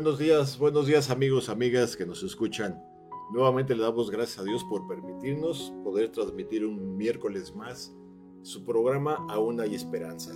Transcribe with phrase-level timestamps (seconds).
[0.00, 2.82] Buenos días, buenos días amigos, amigas que nos escuchan.
[3.34, 7.94] Nuevamente le damos gracias a Dios por permitirnos poder transmitir un miércoles más
[8.40, 10.32] su programa Aún hay esperanza.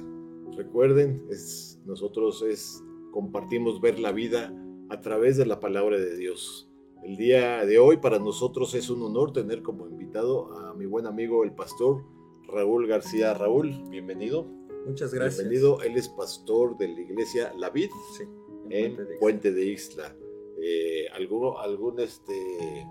[0.54, 4.52] Recuerden, es, nosotros es, compartimos ver la vida
[4.90, 6.70] a través de la palabra de Dios.
[7.02, 11.06] El día de hoy para nosotros es un honor tener como invitado a mi buen
[11.06, 12.04] amigo el pastor
[12.48, 13.32] Raúl García.
[13.32, 14.44] Raúl, bienvenido.
[14.86, 15.48] Muchas gracias.
[15.48, 17.88] Bienvenido, él es pastor de la iglesia La Vid.
[18.18, 18.24] Sí
[18.70, 20.14] en Puente de Isla.
[20.60, 22.86] Eh, ¿algún, algún este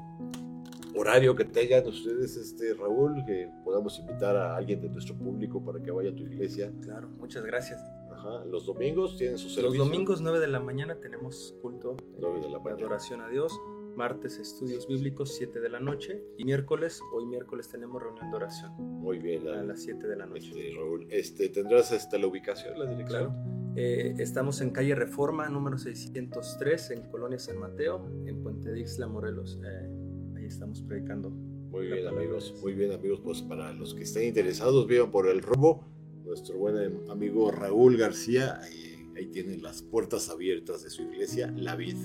[0.96, 5.82] horario que tengan ustedes, este Raúl, que podamos invitar a alguien de nuestro público para
[5.82, 6.72] que vaya a tu iglesia?
[6.82, 7.82] Claro, muchas gracias.
[8.12, 8.46] Ajá.
[8.46, 9.78] Los domingos tienen su servicio.
[9.78, 13.52] Los domingos 9 de la mañana tenemos culto 9 de la de adoración a Dios.
[13.96, 18.74] Martes estudios bíblicos 7 de la noche y miércoles, hoy miércoles tenemos reunión de oración.
[18.78, 19.48] Muy bien.
[19.48, 20.50] A las 7 de la noche.
[20.50, 23.34] Este, Raúl, este, ¿tendrás esta, la ubicación, la dirección?
[23.34, 23.34] Claro.
[23.76, 29.08] Eh, estamos en calle Reforma, número 603, en Colonia San Mateo, en Puente de Ixla,
[29.08, 29.60] Morelos.
[29.64, 31.30] Eh, ahí estamos predicando.
[31.30, 32.56] Muy bien, amigos.
[32.62, 33.22] Muy bien, amigos.
[33.24, 35.86] Pues para los que estén interesados, vivan por el robo.
[36.26, 41.76] Nuestro buen amigo Raúl García, ahí, ahí tiene las puertas abiertas de su iglesia, La
[41.76, 41.98] Vid.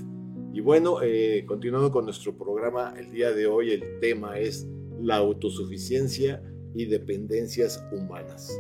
[0.59, 4.69] Y bueno, eh, continuando con nuestro programa, el día de hoy el tema es
[5.01, 6.43] la autosuficiencia
[6.75, 8.51] y dependencias humanas.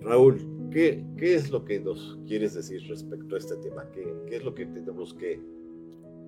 [0.00, 0.40] Raúl,
[0.72, 3.88] ¿Qué, ¿Qué, es lo que nos quieres decir respecto a este tema?
[3.92, 5.40] ¿Qué, ¿Qué, es lo que tenemos que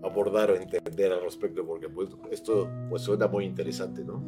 [0.04, 1.66] abordar o entender al respecto?
[1.66, 4.24] Porque pues, esto pues, suena muy interesante, ¿no?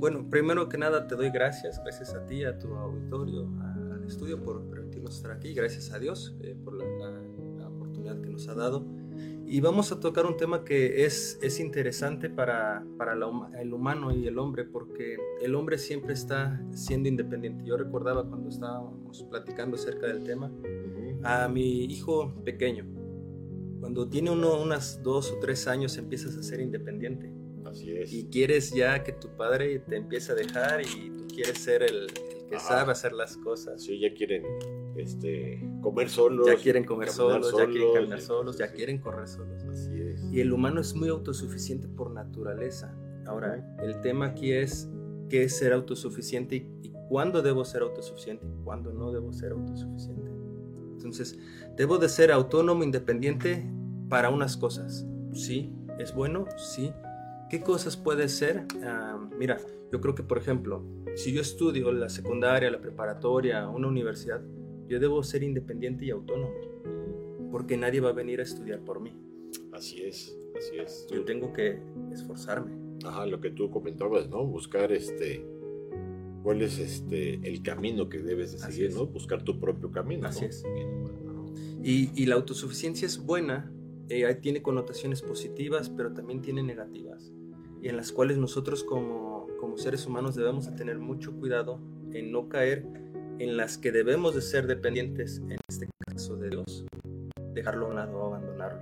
[0.00, 3.48] Bueno, primero que nada te doy gracias, gracias a ti, a tu auditorio,
[3.92, 8.48] al estudio por permitirnos estar aquí, gracias a Dios eh, por la, oportunidad que nos
[8.48, 9.05] ha dado.
[9.48, 13.28] Y vamos a tocar un tema que es, es interesante para, para la,
[13.60, 17.64] el humano y el hombre, porque el hombre siempre está siendo independiente.
[17.64, 20.52] Yo recordaba cuando estábamos platicando acerca del tema
[21.22, 22.86] a mi hijo pequeño.
[23.78, 27.32] Cuando tiene uno unas dos o tres años empiezas a ser independiente.
[27.64, 28.12] Así es.
[28.12, 32.08] Y quieres ya que tu padre te empiece a dejar y tú quieres ser el,
[32.08, 33.80] el que sabe hacer las cosas.
[33.80, 34.42] Sí, ya quieren
[34.96, 36.46] este, comer solos.
[36.46, 39.62] Ya quieren comer solos, solos, ya quieren caminar solos, ya quieren correr solos.
[39.64, 40.24] Así es.
[40.32, 42.94] Y el humano es muy autosuficiente por naturaleza.
[43.26, 43.84] Ahora, uh -huh.
[43.84, 44.88] el tema aquí es
[45.28, 49.52] qué es ser autosuficiente y, y cuándo debo ser autosuficiente y cuándo no debo ser
[49.52, 50.30] autosuficiente.
[50.92, 51.38] Entonces,
[51.76, 53.64] debo de ser autónomo, independiente
[54.08, 55.06] para unas cosas.
[55.32, 56.92] Sí, es bueno, sí.
[57.50, 58.66] ¿Qué cosas puede ser?
[58.76, 59.58] Uh, mira,
[59.92, 60.82] yo creo que, por ejemplo,
[61.14, 64.40] si yo estudio la secundaria, la preparatoria, una universidad,
[64.88, 66.54] yo debo ser independiente y autónomo,
[67.50, 69.12] porque nadie va a venir a estudiar por mí.
[69.72, 71.06] Así es, así es.
[71.10, 71.80] Yo tengo que
[72.12, 72.72] esforzarme.
[73.04, 74.44] Ajá, lo que tú comentabas, ¿no?
[74.44, 75.44] Buscar este
[76.42, 79.06] cuál es este el camino que debes de seguir, ¿no?
[79.06, 80.28] Buscar tu propio camino.
[80.28, 80.46] Así ¿no?
[80.46, 80.64] es.
[81.82, 83.70] Y, y, la autosuficiencia es buena,
[84.08, 87.32] eh, tiene connotaciones positivas, pero también tiene negativas,
[87.80, 91.80] y en las cuales nosotros como, como seres humanos debemos de tener mucho cuidado
[92.12, 92.86] en no caer
[93.38, 96.84] en las que debemos de ser dependientes, en este caso de Dios,
[97.54, 98.80] dejarlo a un lado o abandonarlo.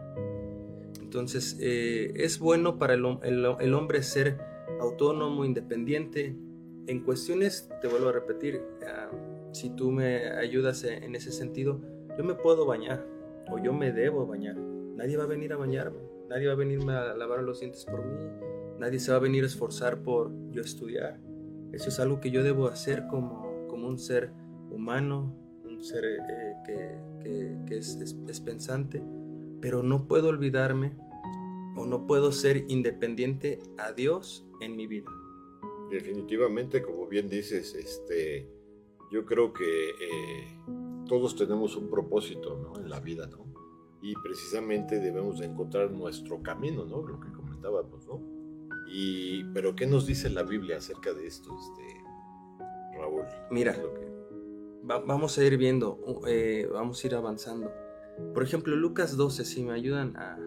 [1.00, 4.38] Entonces, eh, es bueno para el, el, el, hombre ser
[4.80, 6.36] autónomo, independiente.
[6.86, 11.80] En cuestiones, te vuelvo a repetir, uh, si tú me ayudas en ese sentido,
[12.18, 13.06] yo me puedo bañar
[13.50, 14.56] o yo me debo bañar.
[14.56, 18.04] Nadie va a venir a bañarme, nadie va a venirme a lavar los dientes por
[18.04, 18.18] mí,
[18.78, 21.20] nadie se va a venir a esforzar por yo estudiar.
[21.72, 24.30] Eso es algo que yo debo hacer como, como un ser
[24.74, 25.34] humano,
[25.64, 29.02] un ser eh, que, que, que es, es, es, pensante,
[29.60, 30.92] pero no puedo olvidarme
[31.76, 35.10] o no puedo ser independiente a Dios en mi vida.
[35.90, 38.48] Definitivamente, como bien dices, este,
[39.10, 40.58] yo creo que eh,
[41.06, 42.80] todos tenemos un propósito ¿no?
[42.80, 43.44] en la vida, ¿no?
[44.02, 47.02] Y precisamente debemos de encontrar nuestro camino, ¿no?
[47.02, 48.20] Lo que comentábamos, ¿no?
[48.86, 53.24] Y, pero ¿qué nos dice la Biblia acerca de esto, este, Raúl?
[53.50, 54.13] Mira, lo que
[54.88, 57.70] va, vamos a ir viendo, eh, vamos a ir avanzando.
[58.32, 60.38] Por ejemplo, Lucas 12, si me ayudan a,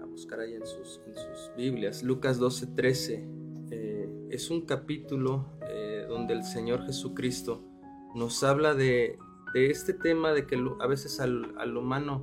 [0.00, 3.28] a buscar ahí en sus, en sus, Biblias, Lucas 12, 13,
[3.70, 7.64] eh, es un capítulo eh, donde el Señor Jesucristo
[8.14, 9.18] nos habla de,
[9.54, 12.22] este tema de que a veces al, al, humano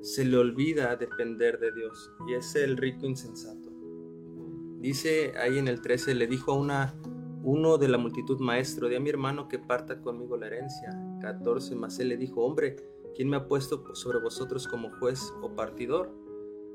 [0.00, 3.70] se le olvida depender de Dios y es el rico insensato.
[4.78, 6.94] Dice ahí en el 13, le dijo a una,
[7.42, 10.90] uno de la multitud, maestro, de a mi hermano que parta conmigo la herencia.
[11.20, 12.76] 14, más él le dijo, hombre,
[13.14, 16.12] ¿quién me ha puesto sobre vosotros como juez o partidor?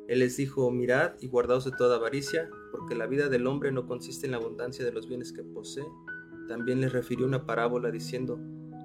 [0.07, 3.87] Él les dijo, mirad y guardaos de toda avaricia, porque la vida del hombre no
[3.87, 5.85] consiste en la abundancia de los bienes que posee.
[6.47, 8.39] También les refirió una parábola diciendo,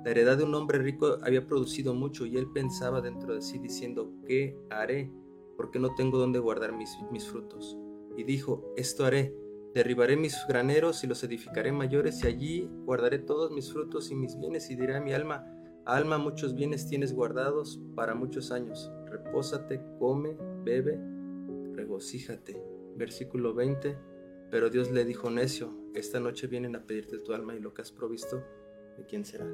[0.05, 3.59] la heredad de un hombre rico había producido mucho y él pensaba dentro de sí
[3.59, 5.13] diciendo, ¿qué haré?
[5.59, 7.77] Porque no tengo dónde guardar mis, mis frutos.
[8.17, 9.35] Y dijo, esto haré,
[9.75, 14.39] derribaré mis graneros y los edificaré mayores y allí guardaré todos mis frutos y mis
[14.39, 15.47] bienes y diré a mi alma,
[15.85, 20.99] alma, muchos bienes tienes guardados para muchos años, repósate, come, bebe,
[21.75, 22.63] regocíjate.
[22.97, 23.97] Versículo 20,
[24.51, 27.83] pero Dios le dijo, necio, esta noche vienen a pedirte tu alma y lo que
[27.83, 28.45] has provisto,
[28.99, 29.47] ¿de quién será?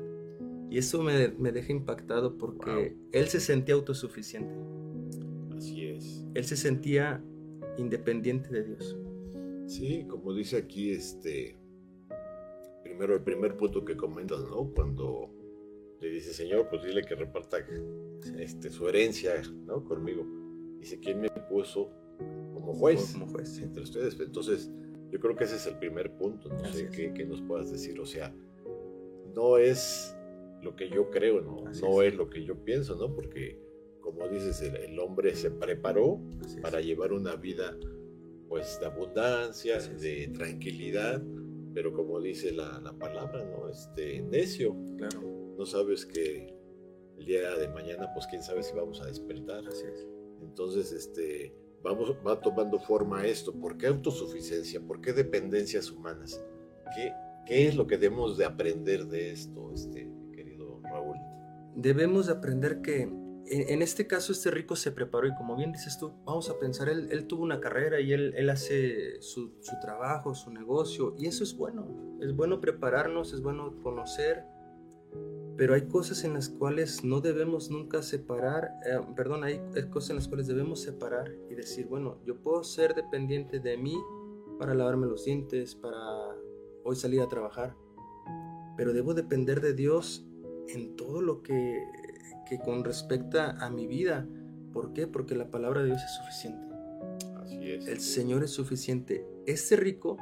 [0.69, 4.53] Y eso me, deja impactado porque él se sentía autosuficiente.
[5.57, 6.27] Así es.
[6.35, 7.23] Él se sentía
[7.79, 8.97] independiente de Dios.
[9.67, 11.57] Sí, como dice aquí, este,
[12.83, 14.71] primero el primer punto que comentas, ¿no?
[14.75, 15.31] Cuando
[16.01, 17.59] le dice, Señor, pues dile que reparta
[18.39, 19.85] este, su herencia, ¿no?
[19.85, 20.25] Conmigo.
[20.79, 21.91] Dice, ¿quién me puso
[22.55, 24.19] como juez, como juez entre ustedes?
[24.21, 24.71] Entonces,
[25.11, 28.07] yo creo que ese es el primer punto, no sé qué, nos puedas decir, o
[28.07, 28.35] sea,
[29.35, 30.17] no es
[30.63, 31.65] lo que yo creo, ¿no?
[31.65, 32.15] no es.
[32.15, 33.15] lo que yo pienso, ¿no?
[33.15, 33.59] Porque,
[34.01, 36.21] como dices, el, hombre se preparó
[36.63, 37.77] para llevar una vida,
[38.49, 41.23] pues, de abundancia, de tranquilidad,
[41.75, 43.69] pero como dice la, la, palabra, ¿no?
[43.69, 44.77] Este, necio.
[44.97, 45.55] Claro.
[45.59, 46.55] No sabes que
[47.19, 49.67] el día de mañana, pues, quién sabe si vamos a despertar.
[49.67, 50.07] Así es.
[50.43, 53.53] Entonces, este, vamos, va tomando forma esto.
[53.53, 54.81] ¿Por qué autosuficiencia?
[54.81, 56.43] ¿Por qué dependencias humanas?
[56.95, 57.13] ¿Qué,
[57.47, 61.17] qué es lo que debemos de aprender de esto, este, querido Raúl?
[61.75, 63.11] Debemos de aprender que
[63.49, 66.89] en, este caso este rico se preparó y como bien dices tú, vamos a pensar,
[66.89, 71.27] él, él tuvo una carrera y él, él hace su, su trabajo, su negocio y
[71.27, 72.19] eso es bueno.
[72.21, 74.45] Es bueno prepararnos, es bueno conocer
[75.57, 79.59] pero hay cosas en las cuales no debemos nunca separar, eh, perdón, hay
[79.91, 83.97] cosas en las cuales debemos separar y decir, bueno, yo puedo ser dependiente de mí
[84.59, 85.99] para lavarme los dientes, para
[86.85, 87.75] hoy salir a trabajar,
[88.77, 90.27] pero debo depender de Dios
[90.69, 91.83] en todo lo que,
[92.49, 94.27] que con respecta a mi vida.
[94.73, 95.07] ¿Por qué?
[95.07, 96.75] Porque la palabra de Dios es suficiente.
[97.43, 97.87] Así es.
[97.87, 99.27] El Señor es suficiente.
[99.47, 100.17] Este rico,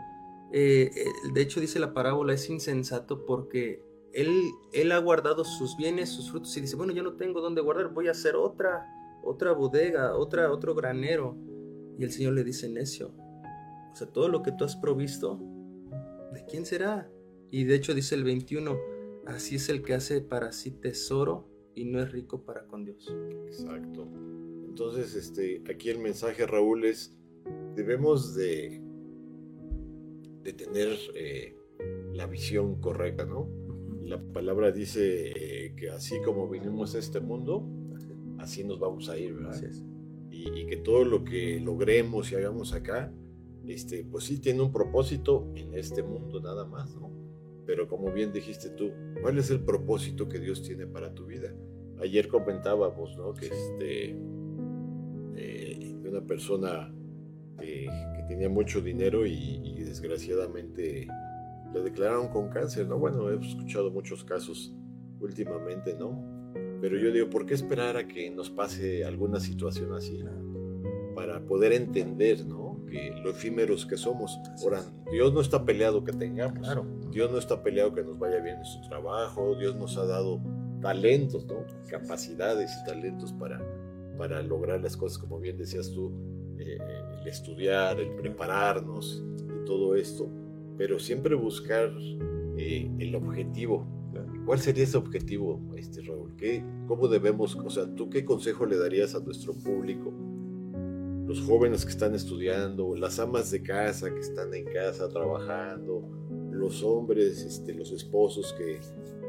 [0.52, 3.82] eh, eh, de hecho dice la parábola, es insensato porque
[4.12, 7.92] él, ha guardado sus bienes, sus frutos y dice, bueno, yo no tengo dónde guardar,
[7.92, 8.86] voy a hacer otra,
[9.22, 11.36] otra bodega, otra, otro granero.
[11.98, 13.12] Y el Señor le dice, necio,
[13.92, 15.40] o sea, todo lo que tú has provisto,
[16.32, 17.08] ¿de quién será?
[17.50, 18.76] Y de hecho dice el 21,
[19.26, 23.12] así es el que hace para sí tesoro y no es rico para con Dios.
[23.46, 24.08] Exacto.
[24.66, 27.16] Entonces, este, aquí el mensaje, Raúl, es,
[27.74, 28.82] debemos de,
[30.42, 31.56] de tener eh,
[32.12, 33.48] la visión correcta, ¿no?
[34.02, 37.66] La palabra dice eh, que así como vinimos a este mundo,
[38.38, 39.62] así nos vamos a ir, ¿verdad?
[40.30, 43.12] Y, que todo lo que logremos y hagamos acá,
[43.66, 47.23] este, pues sí tiene un propósito en este mundo nada más, ¿no?
[47.66, 51.54] Pero como bien dijiste tú, ¿cuál es el propósito que Dios tiene para tu vida?
[52.00, 53.32] Ayer comentábamos, ¿no?
[53.32, 54.16] Que este,
[55.36, 56.94] eh, de una persona
[57.56, 57.88] que
[58.28, 61.08] tenía mucho dinero y desgraciadamente
[61.74, 62.98] le declararon con cáncer, ¿no?
[62.98, 64.72] Bueno, he escuchado muchos casos
[65.20, 66.52] últimamente, ¿no?
[66.80, 70.22] Pero yo digo, ¿por qué esperar a que nos pase alguna situación así?
[71.14, 72.63] Para poder entender, ¿no?
[72.90, 74.38] Que lo efímeros que somos.
[74.62, 76.60] Ahora, Dios no está peleado que tengamos.
[76.60, 76.86] Claro.
[77.10, 79.56] Dios no está peleado que nos vaya bien en su trabajo.
[79.56, 80.40] Dios nos ha dado
[80.80, 81.64] talentos, ¿no?
[81.88, 83.60] Capacidades y talentos para,
[84.18, 86.12] para lograr las cosas, como bien decías tú,
[86.58, 86.78] eh,
[87.20, 90.28] el estudiar, el prepararnos y todo esto
[90.76, 91.92] pero siempre buscar
[92.56, 93.86] eh, el objetivo.
[94.46, 96.36] ¿Cuál sería ese objetivo, este, Raúl?
[96.36, 100.12] ¿Qué, ¿Cómo debemos, o sea, tú qué consejo le darías a nuestro público?
[101.26, 106.08] Los jóvenes que están estudiando, las amas de casa que están en casa trabajando,
[106.50, 108.80] los hombres, este, los esposos que,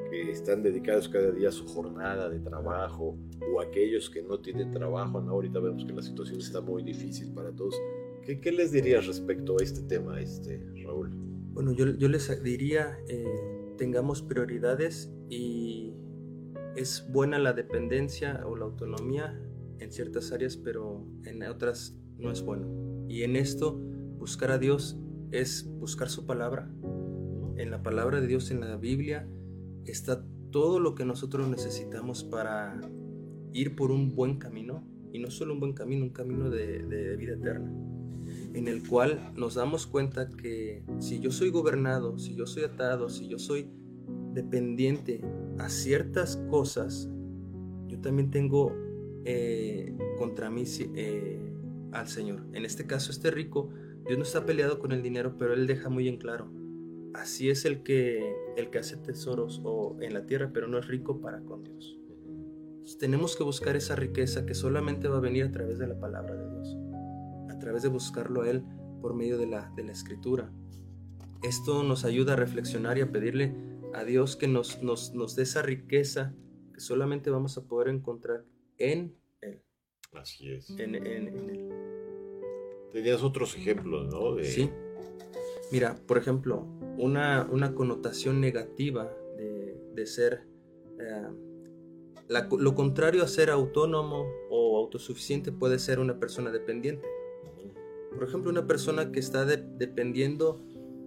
[0.09, 3.17] que están dedicados cada día a su jornada de trabajo,
[3.53, 5.31] o aquellos que no tienen trabajo, ¿no?
[5.31, 7.75] Ahorita vemos que la situación está muy difícil para todos.
[8.25, 11.11] ¿Qué, les dirías respecto a este tema, este, Raúl?
[11.53, 13.25] Bueno, yo, les diría, eh,
[13.77, 15.93] tengamos prioridades y
[16.75, 19.39] es buena la dependencia o la autonomía
[19.79, 22.67] en ciertas áreas, pero en otras no es bueno.
[23.07, 23.79] Y en esto,
[24.17, 24.97] buscar a Dios
[25.31, 26.71] es buscar su palabra.
[27.57, 29.27] En la palabra de Dios, en la Biblia,
[29.85, 32.79] está todo lo que nosotros necesitamos para
[33.53, 37.15] ir por un buen camino, y no solo un buen camino, un camino de, de
[37.15, 37.71] vida eterna,
[38.53, 43.09] en el cual nos damos cuenta que si yo soy gobernado, si yo soy atado,
[43.09, 43.69] si yo soy
[44.33, 45.21] dependiente
[45.57, 47.09] a ciertas cosas,
[47.87, 48.73] yo también tengo
[49.25, 50.63] eh, contra mí
[50.95, 51.39] eh,
[51.91, 52.45] al Señor.
[52.53, 53.69] En este caso, este rico,
[54.05, 56.51] Dios no está peleado con el dinero, pero Él deja muy en claro.
[57.15, 60.87] Así es el que, el que hace tesoros o en la tierra, pero no es
[60.87, 61.97] rico para con Dios.
[62.99, 66.35] tenemos que buscar esa riqueza que solamente va a venir a través de la palabra
[66.35, 66.77] de Dios,
[67.49, 68.63] a través de buscarlo a Él
[69.01, 70.51] por medio de la, de la escritura.
[71.41, 73.55] Esto nos ayuda a reflexionar y a pedirle
[73.93, 76.33] a Dios que nos, nos, nos dé esa riqueza
[76.73, 78.45] que solamente vamos a poder encontrar
[78.77, 79.61] en Él.
[80.13, 80.69] Así es.
[80.71, 81.69] En, en, Él.
[82.91, 84.41] Tenías otros ejemplos, ¿no?
[84.43, 84.69] Sí.
[85.71, 86.65] Mira, por ejemplo,
[86.97, 90.47] una, una connotación negativa de, de ser
[90.99, 91.27] eh,
[92.27, 97.07] lo contrario a ser autónomo o autosuficiente puede ser una persona dependiente.
[98.11, 100.61] Por ejemplo, una persona que está dependiendo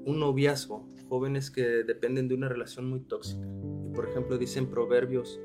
[0.05, 3.47] un noviazgo jóvenes que dependen de una relación muy tóxica.
[3.87, 5.41] Y por ejemplo, dicen Proverbios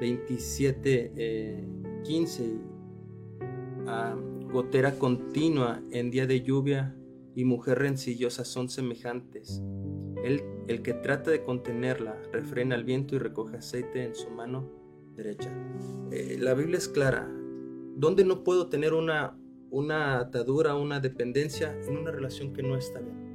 [0.00, 1.64] 27,
[2.04, 2.58] 15, eh,
[4.52, 6.96] gotera continua en día de lluvia
[7.34, 9.62] y mujer rencillosa son semejantes.
[10.24, 14.70] El, el que trata de contenerla refrena el viento y recoge aceite en su mano
[15.14, 15.50] derecha.
[16.10, 17.30] Eh, la Biblia es clara.
[17.96, 19.38] ¿Dónde no puedo tener una,
[19.70, 23.26] una atadura, una dependencia en una relación que no está bien?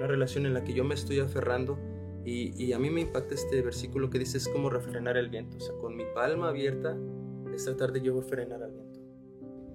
[0.00, 1.78] una relación en la que yo me estoy aferrando
[2.24, 5.60] y, a mí me impacta este versículo que dice es como refrenar el viento, o
[5.60, 6.96] sea, con mi palma abierta
[7.54, 9.00] es tratar de yo frenar al viento.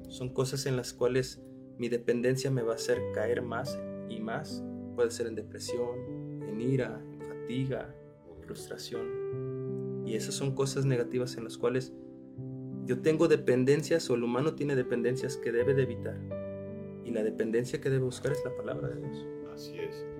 [0.09, 1.41] Son cosas en las cuales
[1.77, 4.63] mi dependencia me va a hacer caer más y más,
[4.95, 7.93] puede ser en depresión, en ira, en fatiga,
[8.41, 10.03] frustración.
[10.05, 11.93] Y esas son cosas negativas en las cuales
[12.85, 16.19] yo tengo dependencias o el humano tiene dependencias que debe de evitar.
[17.03, 19.27] Y la dependencia que debe buscar es la palabra de Dios.
[19.53, 20.14] Así es.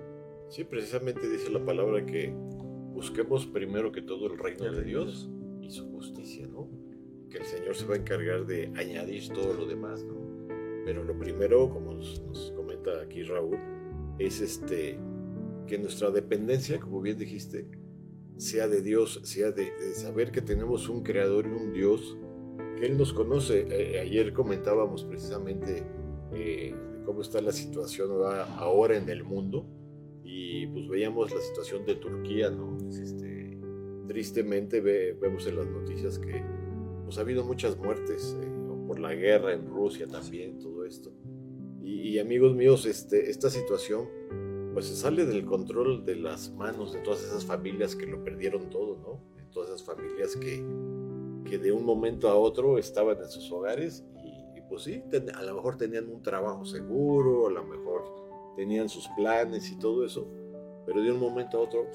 [0.48, 2.32] Sí, precisamente dice la palabra que
[2.92, 5.28] busquemos primero que todo el reino de Dios
[5.60, 6.68] y su justicia, ¿no?
[7.28, 10.14] Que el Señor se va a encargar de añadir todo lo demás, ¿no?
[10.84, 13.58] Pero lo primero, como nos, comenta aquí Raúl,
[14.20, 14.98] es este
[15.66, 17.68] que nuestra dependencia, como bien dijiste,
[18.36, 22.16] sea de Dios, sea de, saber que tenemos un creador y un Dios,
[22.78, 23.66] que Él nos conoce.
[23.68, 25.82] Eh, ayer comentábamos precisamente
[26.32, 26.72] eh,
[27.04, 28.10] cómo está la situación
[28.58, 29.66] ahora en el mundo
[30.62, 32.76] y pues veíamos la situación de Turquía, ¿no?
[32.88, 33.58] Este,
[34.06, 36.42] tristemente vemos en las noticias que
[37.04, 38.48] pues ha habido muchas muertes eh,
[38.86, 41.12] por la guerra en Rusia también, todo esto.
[41.82, 44.08] Y, amigos míos, este, esta situación
[44.72, 48.68] pues se sale del control de las manos de todas esas familias que lo perdieron
[48.70, 49.36] todo, ¿no?
[49.36, 50.64] De todas esas familias que,
[51.48, 55.02] que de un momento a otro estaban en sus hogares y, y pues sí,
[55.34, 58.04] a lo mejor tenían un trabajo seguro, a lo mejor
[58.56, 60.26] tenían sus planes y todo eso,
[60.86, 61.90] pero de un momento a otro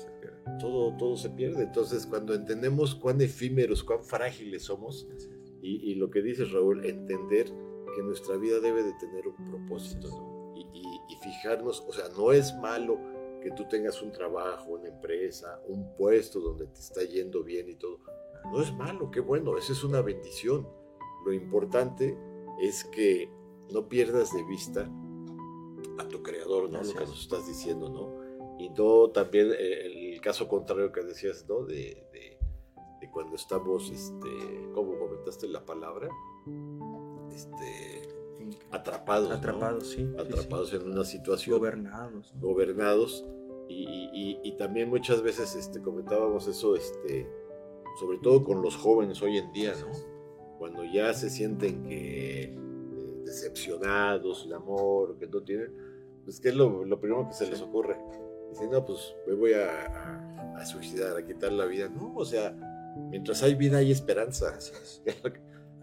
[0.60, 1.64] todo, todo se pierde.
[1.64, 5.08] Entonces, cuando entendemos cuán efímeros, cuán frágiles somos,
[5.64, 7.46] y, lo que dice Raúl, entender
[7.96, 10.62] que nuestra vida debe de tener un propósito, y,
[11.10, 13.00] y, fijarnos, o sea, no es malo
[13.42, 17.76] que tú tengas un trabajo, una empresa, un puesto donde te está yendo bien y
[17.76, 18.00] todo.
[18.52, 20.68] No es malo, qué bueno, esa es una bendición.
[21.26, 22.18] Lo importante
[22.60, 23.30] es que
[23.72, 24.90] no pierdas de vista
[26.00, 26.82] a tu creador, ¿no?
[26.82, 28.21] Lo que nos estás diciendo, ¿no?
[28.62, 31.66] Y no también eh, el caso contrario que decías, ¿no?
[31.66, 34.30] De, de, cuando estamos, este,
[34.74, 36.08] ¿cómo comentaste la palabra?
[37.30, 38.08] Este,
[38.70, 39.32] atrapados.
[39.32, 40.08] Atrapados, sí.
[40.18, 41.58] Atrapados en una situación.
[41.58, 42.34] Gobernados.
[42.40, 43.26] Gobernados.
[43.68, 47.28] Y, y, también muchas veces este, comentábamos eso, este,
[48.00, 50.58] sobre todo con los jóvenes hoy en día, ¿no?
[50.58, 52.56] Cuando ya se sienten que
[53.26, 55.74] decepcionados, el amor, que no tienen,
[56.26, 57.98] pues que es lo, primero que se les ocurre.
[58.52, 61.90] Dicen, no, pues me voy a, a, suicidar, a quitar la vida.
[61.90, 62.56] No, o sea,
[63.10, 64.54] mientras hay vida hay esperanza.
[65.06, 65.24] Es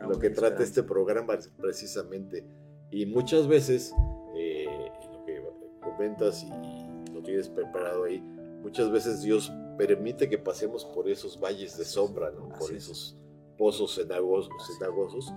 [0.06, 2.46] lo que, que trata este programa precisamente.
[2.90, 3.92] Y muchas veces,
[4.36, 4.66] eh,
[5.12, 5.42] lo que
[5.82, 8.20] comentas y lo tienes preparado ahí,
[8.62, 12.48] muchas veces Dios permite que pasemos por esos valles de sombra, ¿no?
[12.50, 13.18] por esos
[13.56, 15.32] pozos cenagosos, cenagosos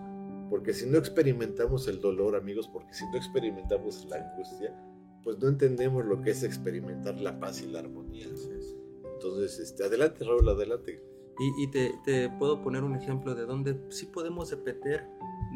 [0.52, 4.76] porque si no experimentamos el dolor, amigos, porque si no experimentamos la angustia,
[5.24, 8.28] pues no entendemos lo que es experimentar la paz y la armonía.
[9.14, 11.02] Entonces, este, adelante, Raúl, adelante.
[11.58, 15.08] Y, te, puedo poner un ejemplo de donde sí podemos depender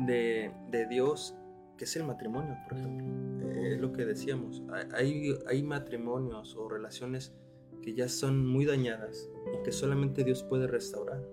[0.07, 1.35] de, de Dios,
[1.77, 3.51] que es el matrimonio, por ejemplo.
[3.61, 4.63] Es lo que decíamos.
[4.93, 7.33] Hay, hay matrimonios o relaciones
[7.81, 11.23] que ya son muy dañadas y que solamente Dios puede restaurar.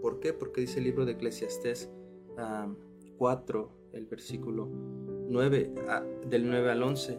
[0.00, 0.32] ¿Por qué?
[0.32, 1.90] Porque dice el libro de Eclesiastés
[3.18, 4.68] 4, el versículo
[5.28, 5.74] 9,
[6.28, 7.18] del 9 al 11,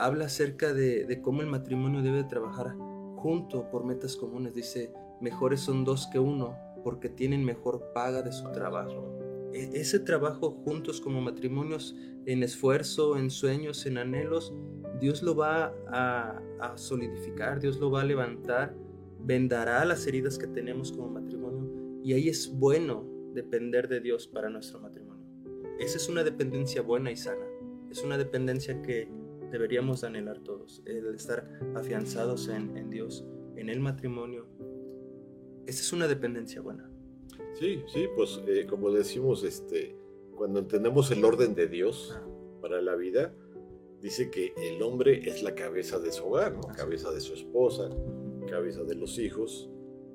[0.00, 2.74] habla acerca de, cómo el matrimonio debe trabajar
[3.16, 4.54] junto por metas comunes.
[4.54, 9.50] Dice, mejores son dos que uno porque tienen mejor paga de su trabajo.
[9.52, 11.94] E, ese trabajo juntos como matrimonios,
[12.26, 14.54] en esfuerzo, en sueños, en anhelos,
[15.00, 18.74] Dios lo va a solidificar, Dios lo va a levantar,
[19.18, 23.04] vendará las heridas que tenemos como matrimonio y ahí es bueno
[23.34, 25.26] depender de Dios para nuestro matrimonio.
[25.78, 27.44] Esa es una dependencia buena y sana.
[27.90, 29.08] Es una dependencia que
[29.50, 33.24] deberíamos anhelar todos, el estar afianzados en, en Dios,
[33.56, 34.46] en el matrimonio.
[35.66, 36.90] Esa es una dependencia buena.
[37.58, 39.96] Sí, sí, pues eh, como decimos, este,
[40.34, 42.18] cuando entendemos el orden de Dios
[42.60, 43.34] para la vida,
[44.00, 46.62] dice que el hombre es la cabeza de su hogar, ¿no?
[46.74, 47.90] cabeza de su esposa,
[48.48, 49.68] cabeza de los hijos,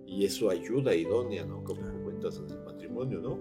[0.08, 1.63] y eso ayuda idónea, ¿no?
[1.63, 3.39] Como cuentas en el matrimonio, ¿no?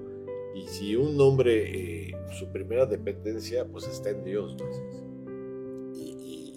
[0.55, 4.57] Y si un hombre, eh, su primera dependencia, pues está en Dios.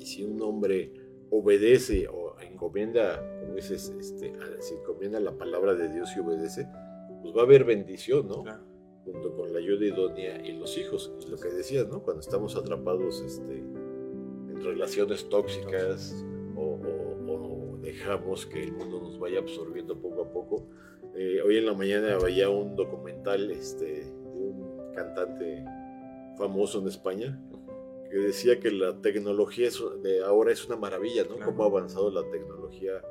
[0.08, 0.94] Si un hombre
[1.30, 6.68] obedece o encomienda, como dices, este, si encomienda la palabra de Dios y obedece,
[7.22, 8.44] pues va a haber bendición, ¿no?
[9.04, 11.14] Junto con la ayuda idónea y los hijos.
[11.26, 12.02] Y lo que decías, ¿no?
[12.04, 16.80] Cuando estamos atrapados este, en relaciones tóxicas o,
[17.28, 20.68] o dejamos que el mundo nos vaya absorbiendo poco a poco,
[21.16, 25.66] eh, hoy en la mañana veía un documental este, de un cantante
[26.38, 27.40] famoso en España
[28.10, 29.70] que decía que la tecnología
[30.02, 31.44] de ahora es una maravilla, ¿no?
[31.44, 33.02] Cómo ha avanzado la tecnología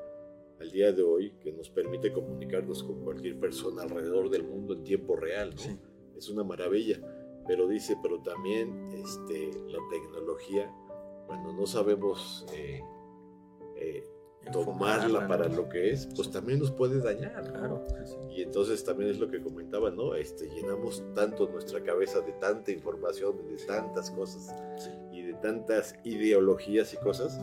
[0.60, 4.84] al día de hoy que nos permite comunicarnos con cualquier persona alrededor del mundo en
[4.84, 5.78] tiempo real, ¿no?
[6.16, 6.98] Es una maravilla.
[7.46, 10.74] Pero dice, pero también este, la tecnología,
[11.26, 12.80] cuando no sabemos eh,
[13.76, 14.04] eh,
[14.52, 17.52] tomarla para lo que es, pues también nos puede dañar.
[17.52, 17.84] Claro.
[18.30, 20.14] Y entonces también es lo que comentaba, ¿no?
[20.14, 24.54] Este, llenamos tanto nuestra cabeza de tanta información, de tantas cosas
[25.12, 27.40] y de tantas ideologías y cosas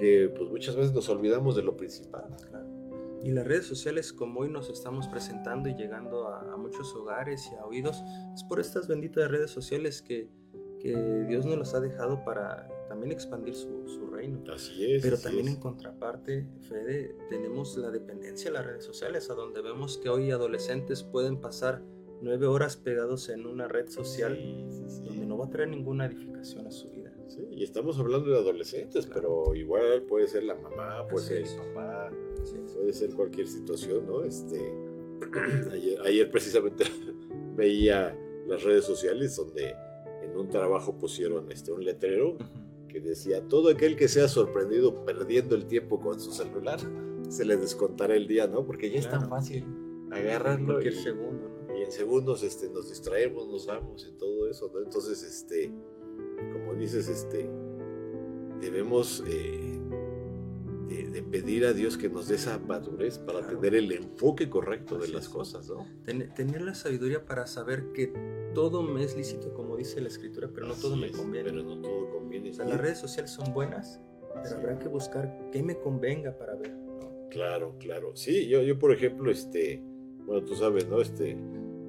[0.00, 2.24] que pues muchas veces nos olvidamos de lo principal.
[3.22, 7.50] Y las redes sociales, como hoy nos estamos presentando y llegando a, a muchos hogares
[7.52, 8.02] y a oídos,
[8.34, 10.30] es por estas benditas redes sociales que,
[10.80, 10.96] que
[11.28, 14.42] Dios nos las ha dejado para también expandir su, su reino.
[14.52, 15.02] Así es.
[15.02, 19.98] Pero también en contraparte, Fede, tenemos la dependencia de las redes sociales, a donde vemos
[19.98, 21.82] que hoy adolescentes pueden pasar
[22.22, 24.38] nueve horas pegados en una red social
[25.04, 27.12] donde no va a traer ninguna edificación a su vida.
[27.28, 31.56] Sí, y estamos hablando de adolescentes, pero igual puede ser la mamá, puede ser el
[31.56, 32.10] papá,
[32.74, 34.24] puede ser cualquier situación, ¿no?
[34.24, 34.58] Este,
[35.72, 36.84] ayer, ayer precisamente
[37.56, 39.74] veía las redes sociales donde
[40.22, 42.36] en un trabajo pusieron este, un letrero
[42.92, 46.80] que decía, todo aquel que sea sorprendido perdiendo el tiempo con su celular,
[47.28, 48.64] se le descontará el día, ¿no?
[48.64, 49.64] Porque ya es tan fácil
[50.10, 51.48] agarrarlo y, segundo,
[51.78, 54.80] y en segundos este, nos distraemos, nos vamos y todo eso, ¿no?
[54.80, 55.72] Entonces, este,
[56.52, 57.48] como dices, este,
[58.60, 59.69] debemos eh,
[60.90, 65.08] de, pedir a Dios que nos dé esa madurez para tener el enfoque correcto de
[65.08, 65.86] las cosas, ¿no?
[66.04, 68.12] tener la sabiduría para saber que
[68.54, 71.50] todo me es lícito, como dice la escritura, pero no todo me conviene.
[71.50, 72.50] Pero no todo conviene.
[72.50, 74.00] O sea, las redes sociales son buenas,
[74.42, 76.74] pero habrá que buscar qué me convenga para ver.
[77.30, 78.16] Claro, claro.
[78.16, 79.80] Sí, yo, yo por ejemplo, este,
[80.26, 81.00] bueno, tú sabes, ¿no?
[81.00, 81.36] Este,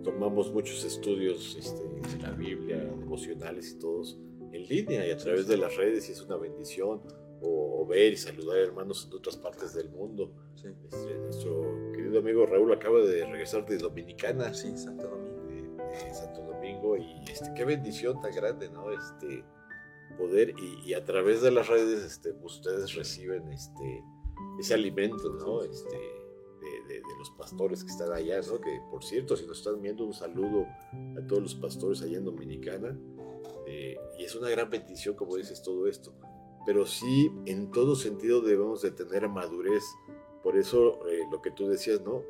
[0.03, 4.19] tomamos muchos estudios este, de la Biblia, emocionales y todos
[4.51, 7.01] en línea y a través de las redes y es una bendición
[7.41, 10.31] o, ver y saludar a hermanos de otras partes del mundo.
[10.55, 14.53] Este, nuestro querido amigo Raúl acaba de regresar de Dominicana.
[14.53, 15.31] Sí, Santo Domingo.
[15.83, 18.91] De, Santo Domingo y este, qué bendición tan grande, ¿no?
[18.91, 19.43] Este
[20.17, 20.53] poder
[20.85, 24.03] y, a través de las redes este, pues, ustedes reciben este,
[24.59, 25.63] ese alimento, ¿no?
[25.63, 25.97] Este,
[26.87, 28.61] de, de, los pastores que están allá, ¿no?
[28.61, 30.65] Que por cierto, si nos están viendo, un saludo
[31.17, 32.97] a todos los pastores allá en Dominicana.
[33.67, 36.13] Eh, y es una gran bendición, como dices, todo esto
[36.65, 39.83] pero sí en todo sentido debemos de tener madurez.
[40.43, 42.23] Por eso eh, lo que tú decías, ¿no?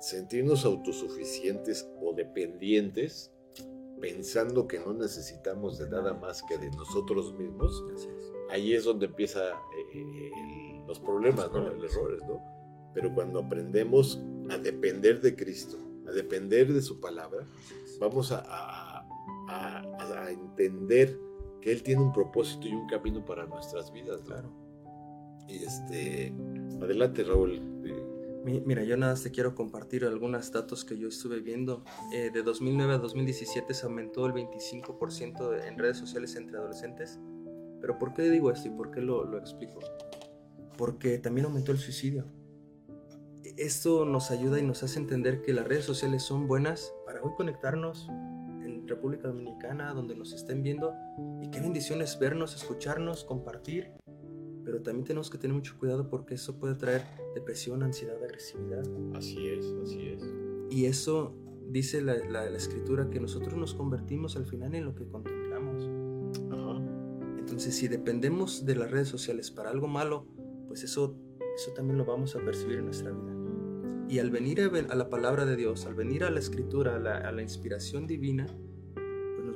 [0.00, 3.32] Sentirnos autosuficientes o dependientes,
[4.00, 7.84] pensando que no necesitamos de nada más que de nosotros mismos,
[8.50, 11.60] ahí es donde empiezan eh, eh, los problemas, ¿no?
[11.60, 12.42] Los errores, ¿no?
[12.94, 15.76] Pero cuando aprendemos a depender de Cristo,
[16.08, 17.46] a depender de su palabra,
[18.00, 19.06] vamos a, a,
[19.48, 21.16] a entender
[21.60, 24.20] que Él tiene un propósito y un camino para nuestras vidas.
[24.22, 24.50] Claro.
[25.48, 26.32] Y este,
[26.80, 27.60] adelante Raúl.
[28.44, 31.84] Mira, yo nada más te quiero compartir algunos datos que yo estuve viendo.
[32.12, 37.18] Eh, de 2009 a 2017 se aumentó el 25% en redes sociales entre adolescentes.
[37.82, 39.80] Pero ¿por qué digo esto y por qué lo, lo explico?
[40.78, 42.24] Porque también aumentó el suicidio.
[43.58, 47.32] esto nos ayuda y nos hace entender que las redes sociales son buenas para hoy
[47.36, 48.08] conectarnos
[48.90, 50.92] República Dominicana, donde nos estén viendo.
[51.42, 53.92] Y qué bendiciones vernos, escucharnos, compartir.
[54.64, 57.02] Pero también tenemos que tener mucho cuidado porque eso puede traer
[57.34, 58.84] depresión, ansiedad, agresividad.
[59.14, 60.22] Así es, así es.
[60.70, 61.34] Y eso
[61.68, 65.88] dice la, la, la escritura que nosotros nos convertimos al final en lo que contemplamos.
[66.50, 66.80] Ajá.
[67.38, 70.26] Entonces, si dependemos de las redes sociales para algo malo,
[70.68, 71.16] pues eso,
[71.56, 73.34] eso también lo vamos a percibir en nuestra vida.
[74.08, 77.16] Y al venir a, la palabra de Dios, al venir a la escritura, a la,
[77.18, 78.46] a la, inspiración divina,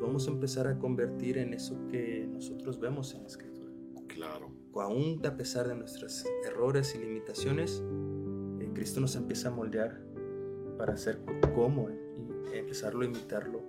[0.05, 3.71] vamos a empezar a convertir en eso que nosotros vemos en la escritura.
[4.07, 4.53] Claro.
[4.75, 7.83] Aún a pesar de nuestros errores y limitaciones,
[8.61, 10.03] eh, Cristo nos empieza a moldear
[10.77, 11.21] para ser
[11.55, 11.99] como Él
[12.53, 13.62] y empezarlo a imitarlo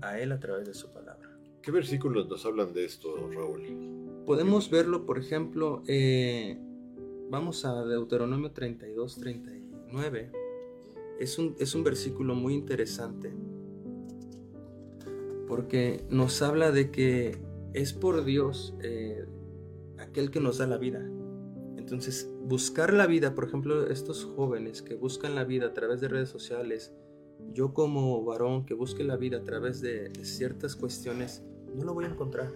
[0.00, 1.38] a Él a través de su palabra.
[1.62, 4.24] ¿Qué versículos nos hablan de esto, Raúl?
[4.26, 6.58] Podemos verlo, por ejemplo, eh,
[7.30, 10.32] vamos a Deuteronomio 32, 39.
[11.18, 13.32] Es un, es un versículo muy interesante
[15.52, 17.38] porque nos habla de que
[17.74, 19.26] es por Dios eh,
[19.98, 21.06] aquel que nos da la vida.
[21.76, 26.08] Entonces, buscar la vida, por ejemplo, estos jóvenes que buscan la vida a través de
[26.08, 26.94] redes sociales,
[27.52, 32.06] yo como varón que busque la vida a través de, ciertas cuestiones, no lo voy
[32.06, 32.50] a encontrar.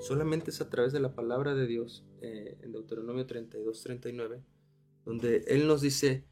[0.00, 4.42] Solamente es a través de la palabra de Dios, eh, en Deuteronomio 32, 39,
[5.04, 6.24] donde Él nos dice,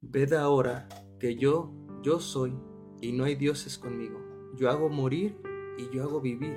[0.00, 0.88] ved ahora
[1.20, 2.54] que yo, yo soy,
[3.02, 4.21] y no hay dioses conmigo.
[4.56, 5.36] Yo hago morir
[5.78, 6.56] y yo hago vivir.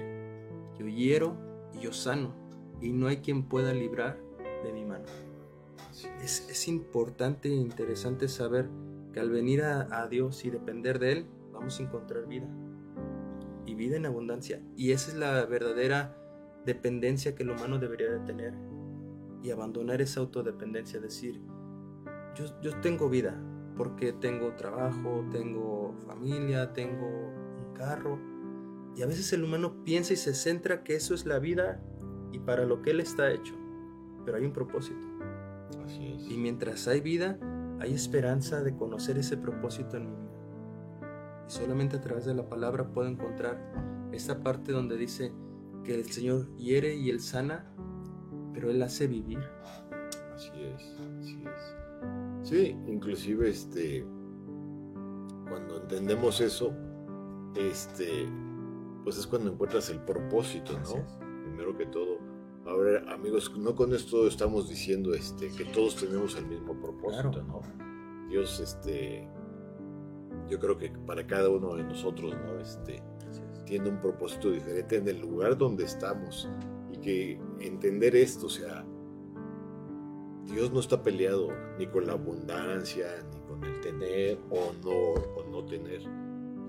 [0.78, 1.38] Yo hiero
[1.74, 2.34] y yo sano,
[2.82, 4.20] y no hay quien pueda librar
[4.64, 5.06] de mi mano.
[6.22, 8.70] Es, es importante e interesante saber
[9.14, 12.48] que al venir a, a Dios y depender de Él, vamos a encontrar vida.
[13.66, 14.62] Y vida en abundancia.
[14.76, 16.18] Y esa es la verdadera
[16.66, 18.54] dependencia que el humano debería de tener.
[19.42, 21.40] Y abandonar esa autodependencia, decir,
[22.36, 23.40] yo, yo tengo vida,
[23.78, 27.45] porque tengo trabajo, tengo familia, tengo
[27.76, 28.20] carro.
[28.96, 31.84] Y a veces el humano piensa y se centra que eso es la vida
[32.32, 33.54] y para lo que él está hecho.
[34.26, 35.06] Pero hay un propósito.
[35.84, 36.32] Así es.
[36.32, 37.38] Y mientras hay vida,
[37.80, 40.26] hay esperanza de conocer ese propósito en mi vida.
[41.48, 45.34] Y solamente a través de la palabra puedo encontrar esta parte donde dice
[45.84, 47.72] que el Señor hiere y Él sana,
[48.54, 49.40] pero Él hace vivir.
[50.34, 50.82] Así es,
[51.20, 52.50] así es.
[52.50, 54.06] Sí, inclusive este,
[55.48, 56.74] cuando entendemos eso,
[57.56, 58.28] este,
[59.04, 61.06] pues es cuando encuentras el propósito, ¿no?
[61.44, 62.20] Primero que todo.
[62.66, 67.44] Ahora, amigos, no con esto estamos diciendo este, que todos tenemos el mismo propósito, Claro.
[67.44, 67.62] ¿no?
[68.30, 69.28] Dios, este,
[70.50, 72.60] yo creo que para cada uno de nosotros, ¿no?
[72.60, 73.04] Este,
[73.66, 76.50] tiene un propósito diferente en el lugar donde estamos
[76.92, 78.84] y que entender esto, o sea,
[80.46, 85.44] Dios no está peleado ni con la abundancia, ni con el tener o no, o
[85.50, 86.02] no tener.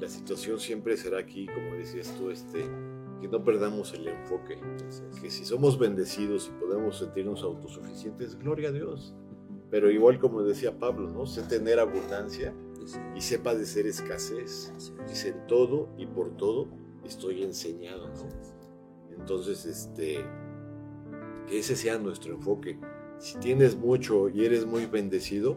[0.00, 2.64] La situación siempre será aquí, como decías tú, este,
[3.20, 4.58] que no perdamos el enfoque,
[5.20, 9.14] que si somos bendecidos y podemos sentirnos autosuficientes, gloria a Dios.
[9.70, 11.26] Pero igual como decía Pablo, ¿no?
[11.26, 12.54] Sé tener abundancia
[13.14, 14.72] y sé padecer escasez.
[15.08, 16.68] Dice, en todo y por todo
[17.04, 18.28] estoy enseñado, ¿no?
[19.18, 20.24] Entonces, este,
[21.48, 22.78] que ese sea nuestro enfoque.
[23.18, 25.56] Si tienes mucho y eres muy bendecido,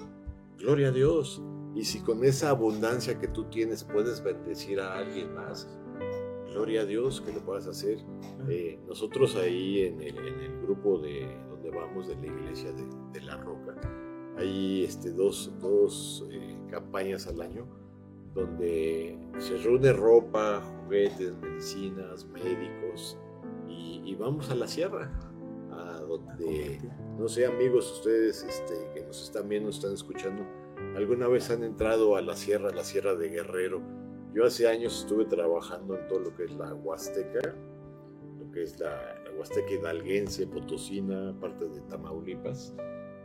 [0.57, 1.41] gloria a Dios.
[1.79, 5.65] Y si con esa abundancia que tú tienes puedes bendecir a alguien más,
[6.51, 7.99] gloria a Dios que lo puedas hacer.
[8.49, 12.83] Eh, nosotros ahí en el, en el, grupo de donde vamos de la iglesia de,
[13.13, 13.79] de La Roca,
[14.37, 17.65] hay este, dos, dos eh, campañas al año
[18.33, 23.17] donde se reúne ropa, juguetes, medicinas, médicos
[23.69, 25.09] y, y vamos a la sierra,
[25.71, 26.81] a donde,
[27.17, 30.43] no sé amigos, ustedes este, que nos están viendo, están escuchando,
[30.99, 33.81] alguna vez han entrado a la sierra, a la sierra de Guerrero.
[34.33, 37.55] Yo hace años estuve trabajando en todo lo que es la Huasteca,
[38.37, 42.75] lo que es la, la Huasteca hidalguense, Potosina, parte de Tamaulipas.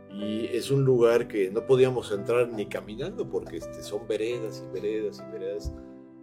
[0.09, 4.73] Y es un lugar que no podíamos entrar ni caminando porque este, son veredas y
[4.73, 5.73] veredas y veredas.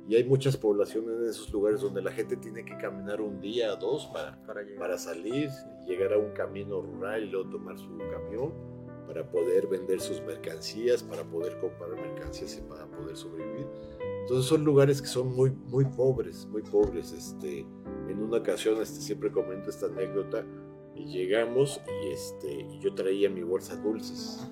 [0.09, 3.75] Y hay muchas poblaciones en esos lugares donde la gente tiene que caminar un día
[3.75, 5.51] o dos para, para, para salir
[5.87, 8.72] llegar a un camino rural y luego tomar su camión
[9.13, 13.67] para poder vender sus mercancías, para poder comprar mercancías y para poder sobrevivir.
[14.23, 17.13] Entonces son lugares que son muy, muy pobres, muy pobres.
[17.13, 17.67] Este,
[18.09, 20.47] en una ocasión este, siempre comento esta anécdota
[20.95, 24.49] y llegamos y, este, y yo traía mi bolsa dulces.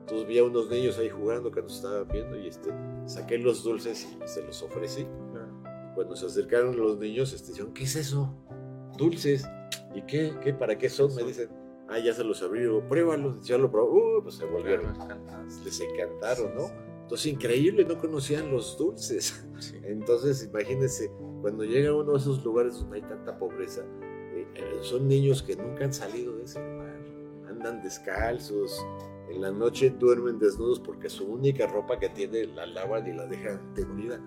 [0.00, 2.70] Entonces vi a unos niños ahí jugando que nos estaban viendo y este,
[3.06, 5.04] saqué los dulces y se los ofrecí.
[5.32, 5.92] Claro.
[5.96, 8.32] Cuando se acercaron los niños, este, dijeron, ¿qué es eso?
[8.96, 9.48] Dulces.
[9.96, 10.32] ¿Y qué?
[10.44, 10.54] ¿Qué?
[10.54, 11.12] ¿Para qué son?
[11.16, 11.48] Me dicen,
[11.88, 14.92] Ah, ya se los abrió, pruébalo, ya lo probó, uh, pues se volvieron,
[15.64, 16.66] les encantaron, ¿no?
[17.02, 19.46] Entonces, increíble, no conocían los dulces.
[19.84, 23.82] Entonces, imagínense, cuando llega uno de esos lugares donde hay tanta pobreza,
[24.34, 26.98] eh, eh, son niños que nunca han salido de ese lugar,
[27.48, 28.84] andan descalzos,
[29.28, 33.26] en la noche duermen desnudos porque su única ropa que tiene la lavan y la
[33.26, 34.20] dejan tendida.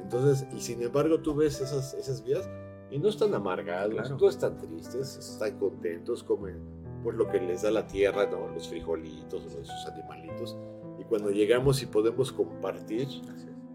[0.00, 2.48] Entonces, y sin embargo tú ves esas, esas vidas
[2.90, 7.70] y no están amargados, no están tristes, están contentos, comen por lo que les da
[7.70, 8.48] la tierra, ¿no?
[8.48, 10.56] los frijolitos, los, sus animalitos.
[10.98, 13.08] Y cuando llegamos y podemos compartir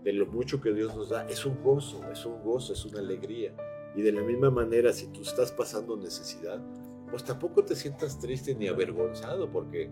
[0.04, 3.00] de lo mucho que Dios nos da, es un gozo, es un gozo, es una
[3.00, 3.56] alegría.
[3.96, 6.62] Y de la misma manera, si tú estás pasando necesidad,
[7.10, 9.90] pues tampoco te sientas triste ni avergonzado, porque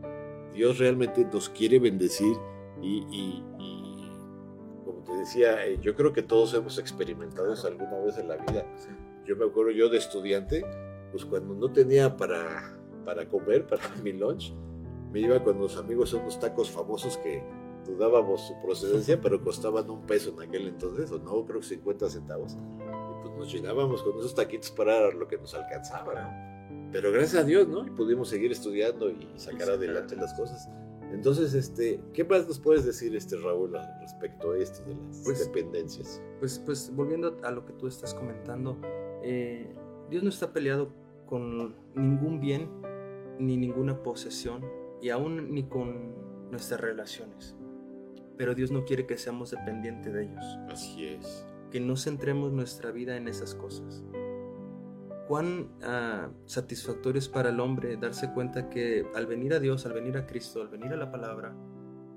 [0.53, 2.35] Dios realmente nos quiere bendecir
[2.81, 3.41] y,
[4.83, 8.37] como te decía, eh, yo creo que todos hemos experimentado eso alguna vez en la
[8.37, 8.65] vida.
[9.25, 10.65] Yo me acuerdo yo de estudiante,
[11.11, 14.53] pues cuando no tenía para, para comer, para mi lunch,
[15.11, 17.43] me iba con los amigos a unos tacos famosos que
[17.85, 22.09] dudábamos su procedencia, pero costaban un peso en aquel entonces, o no, creo que 50
[22.09, 22.53] centavos.
[22.55, 26.31] Y pues nos llenábamos con esos taquitos para lo que nos alcanzaba.
[26.91, 27.85] Pero gracias a Dios, ¿no?
[27.85, 30.69] Y pudimos seguir estudiando y sacar adelante las cosas.
[31.11, 35.45] Entonces, este, ¿qué más nos puedes decir, este Raúl, respecto a esto de las pues,
[35.45, 36.21] dependencias?
[36.39, 38.77] Pues, pues volviendo a lo que tú estás comentando,
[39.21, 39.75] eh,
[40.09, 40.89] Dios no está peleado
[41.27, 42.67] con ningún bien
[43.39, 44.63] ni ninguna posesión
[45.01, 47.55] y aún ni con nuestras relaciones.
[48.37, 50.45] Pero Dios no quiere que seamos dependientes de ellos.
[50.69, 51.45] Así es.
[51.71, 54.03] Que no centremos nuestra vida en esas cosas
[55.27, 59.93] cuán ah, satisfactorio es para el hombre darse cuenta que al venir a Dios, al
[59.93, 61.55] venir a Cristo, al venir a la palabra,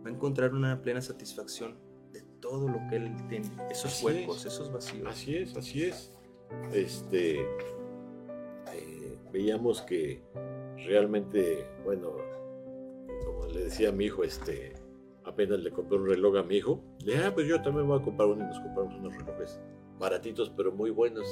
[0.04, 1.76] va a encontrar una plena satisfacción
[2.12, 5.06] de todo lo que él tiene, esos huecos, esos vacíos.
[5.08, 6.12] Así es, así es.
[6.72, 10.22] Este, eh, veíamos que
[10.84, 12.12] realmente, bueno,
[13.24, 14.74] como le decía a mi hijo, este,
[15.24, 18.00] apenas le compré un reloj a mi hijo, le dije, ah, pues yo también voy
[18.00, 19.60] a comprar uno y nos compramos unos relojes
[19.98, 21.26] baratitos, pero muy buenos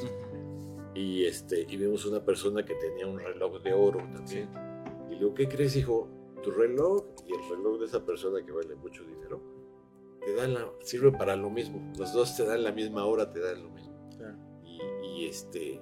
[0.95, 4.49] y, este, y vimos una persona que tenía un reloj de oro también.
[5.09, 6.09] Y le digo, ¿qué crees, hijo?
[6.43, 9.55] Tu reloj y el reloj de esa persona que vale mucho dinero
[10.25, 11.93] te dan la, sirve para lo mismo.
[11.99, 13.95] Los dos te dan la misma hora, te dan lo mismo.
[15.03, 15.81] Y, este,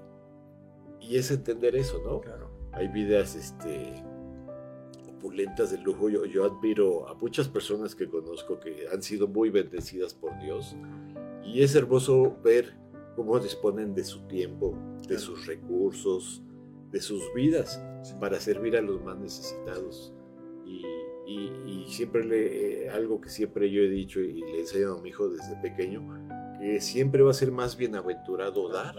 [1.00, 2.20] y es entender eso, ¿no?
[2.20, 2.50] Claro.
[2.72, 4.02] Hay vidas este,
[5.08, 6.08] opulentas de lujo.
[6.08, 10.76] Yo, yo admiro a muchas personas que conozco que han sido muy bendecidas por Dios.
[11.44, 12.74] Y es hermoso ver
[13.16, 14.74] cómo disponen de su tiempo,
[15.06, 16.42] de sus recursos,
[16.90, 17.82] de sus vidas
[18.20, 20.12] para servir a los más necesitados.
[20.66, 20.86] Y,
[21.86, 25.10] siempre le, eh, algo que siempre yo he dicho y le he enseñado a mi
[25.10, 26.02] hijo desde pequeño,
[26.58, 28.94] que siempre va a ser más bienaventurado dar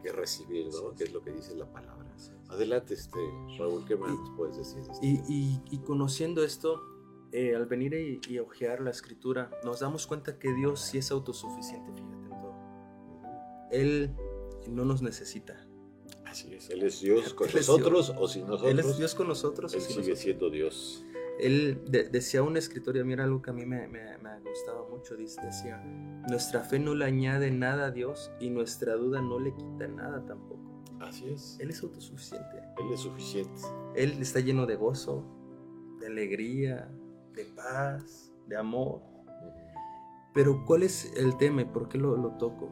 [0.00, 0.94] que recibir, ¿no?
[0.94, 2.00] Que es lo que dice la palabra.
[2.48, 3.18] Adelante, este,
[3.58, 4.82] Raúl, ¿qué más nos puedes decir?
[5.02, 6.82] Y, conociendo esto,
[7.32, 11.12] eh, al venir y, y ojear la escritura, nos damos cuenta que Dios sí es
[11.12, 12.54] autosuficiente, fíjate en todo.
[13.70, 14.16] Él
[14.68, 15.64] no nos necesita.
[16.24, 18.70] Así es, Él es Dios con nosotros o sin nosotros.
[18.70, 19.74] Él es Dios con nosotros.
[19.74, 21.04] Él sigue siendo Dios.
[21.42, 25.16] Él decía una escritoria, mira algo que a mí me, me, me, ha gustado mucho,
[25.16, 25.82] decía,
[26.28, 30.24] nuestra fe no le añade nada a Dios y nuestra duda no le quita nada
[30.26, 30.60] tampoco.
[31.00, 31.56] Así es.
[31.60, 32.62] Él es autosuficiente.
[32.78, 33.62] Él es suficiente.
[33.94, 35.24] Él está lleno de gozo,
[35.98, 36.90] de alegría,
[37.34, 39.00] de paz, de amor.
[40.34, 42.68] Pero ¿cuál es el tema y por qué lo, lo toco?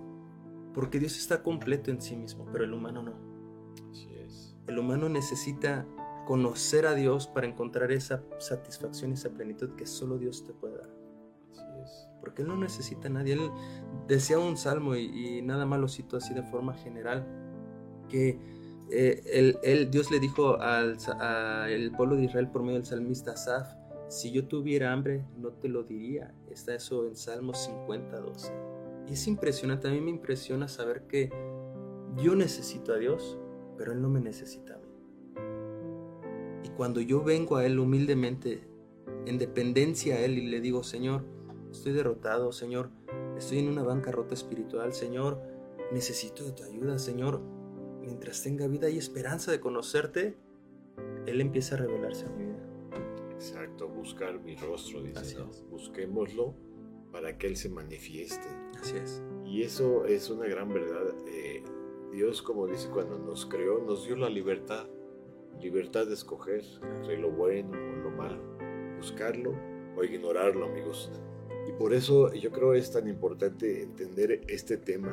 [0.74, 3.14] Porque Dios está completo en sí mismo, pero el humano no.
[3.90, 4.56] Así es.
[4.66, 5.86] El humano necesita
[6.28, 10.90] conocer a Dios para encontrar esa satisfacción, esa plenitud que solo Dios te puede dar.
[11.50, 12.06] Así es.
[12.20, 13.32] Porque Él no necesita a nadie.
[13.32, 13.50] Él
[14.06, 17.26] decía un salmo y, nada más lo cito así de forma general,
[18.10, 18.38] que
[18.90, 20.98] eh, Dios le dijo al
[21.96, 23.66] pueblo de Israel por medio del salmista Asaf,
[24.08, 26.34] si yo tuviera hambre, no te lo diría.
[26.50, 28.52] Está eso en Salmos 50, 12.
[29.06, 31.30] Y es impresionante, a mí me impresiona saber que
[32.22, 33.38] yo necesito a Dios,
[33.78, 34.77] pero Él no me necesita.
[34.77, 34.77] Y
[36.78, 38.62] cuando yo vengo a Él humildemente,
[39.26, 41.24] en dependencia a Él y le digo, Señor,
[41.72, 42.90] estoy derrotado, Señor,
[43.36, 45.42] estoy en una bancarrota espiritual, Señor,
[45.90, 47.40] necesito de tu ayuda, Señor,
[48.00, 50.36] mientras tenga vida y esperanza de conocerte,
[51.26, 52.62] Él empieza a revelarse a mi vida.
[53.32, 55.36] Exacto, buscar mi rostro, dice,
[55.72, 56.54] busquémoslo
[57.10, 58.46] para que Él se manifieste.
[58.80, 59.20] Así es.
[59.44, 61.12] Y eso es una gran verdad.
[61.26, 61.64] Eh,
[62.12, 64.86] Dios, como dice, cuando nos creó, nos dio la libertad,
[65.60, 66.62] libertad de escoger
[66.96, 68.42] entre lo bueno o lo malo,
[68.96, 69.54] buscarlo
[69.96, 71.10] o ignorarlo, amigos.
[71.68, 75.12] Y por eso yo creo es tan importante entender este tema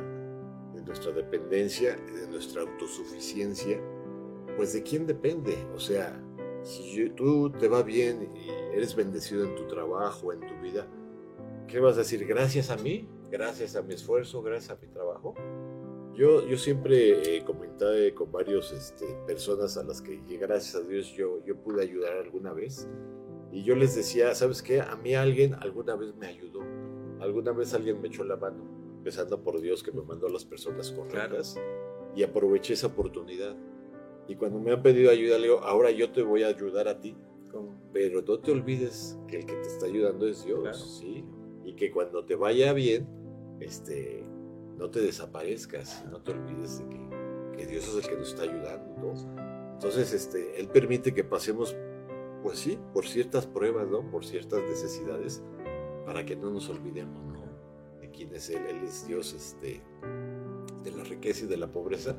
[0.73, 3.79] de nuestra dependencia, de nuestra autosuficiencia,
[4.55, 5.57] pues de quién depende.
[5.73, 6.21] O sea,
[6.63, 10.87] Si tú te va bien y eres bendecido en tu trabajo, en tu vida,
[11.67, 12.25] ¿qué vas a decir?
[12.25, 15.35] Gracias a mí, gracias a mi esfuerzo, gracias a mi trabajo.
[16.15, 21.11] Yo, yo siempre he comentado con varias este, personas a las que, gracias a Dios,
[21.11, 22.87] yo, yo pude ayudar alguna vez.
[23.51, 24.79] Y yo les decía, ¿sabes qué?
[24.79, 26.61] A mí alguien alguna vez me ayudó.
[27.19, 28.63] Alguna vez alguien me echó la mano,
[28.97, 31.59] empezando por Dios que me mandó a las personas correctas.
[32.15, 33.55] Y aproveché esa oportunidad.
[34.27, 36.99] Y cuando me han pedido ayuda, le digo, ahora yo te voy a ayudar a
[36.99, 37.15] ti.
[37.91, 41.25] Pero no te olvides que el que te está ayudando es Dios, ¿sí?
[41.63, 43.07] Y que cuando te vaya bien,
[43.59, 44.25] este,
[44.77, 49.15] no te desaparezcas, no te olvides de que, Dios es el que nos está ayudando,
[49.73, 51.75] Entonces, este, Él permite que pasemos,
[52.43, 54.07] pues sí, por ciertas pruebas, ¿no?
[54.11, 55.41] Por ciertas necesidades,
[56.05, 57.43] para que no nos olvidemos, ¿no?
[57.99, 59.81] De quién es Él, Él es Dios, este,
[60.83, 62.15] de la riqueza y de la pobreza,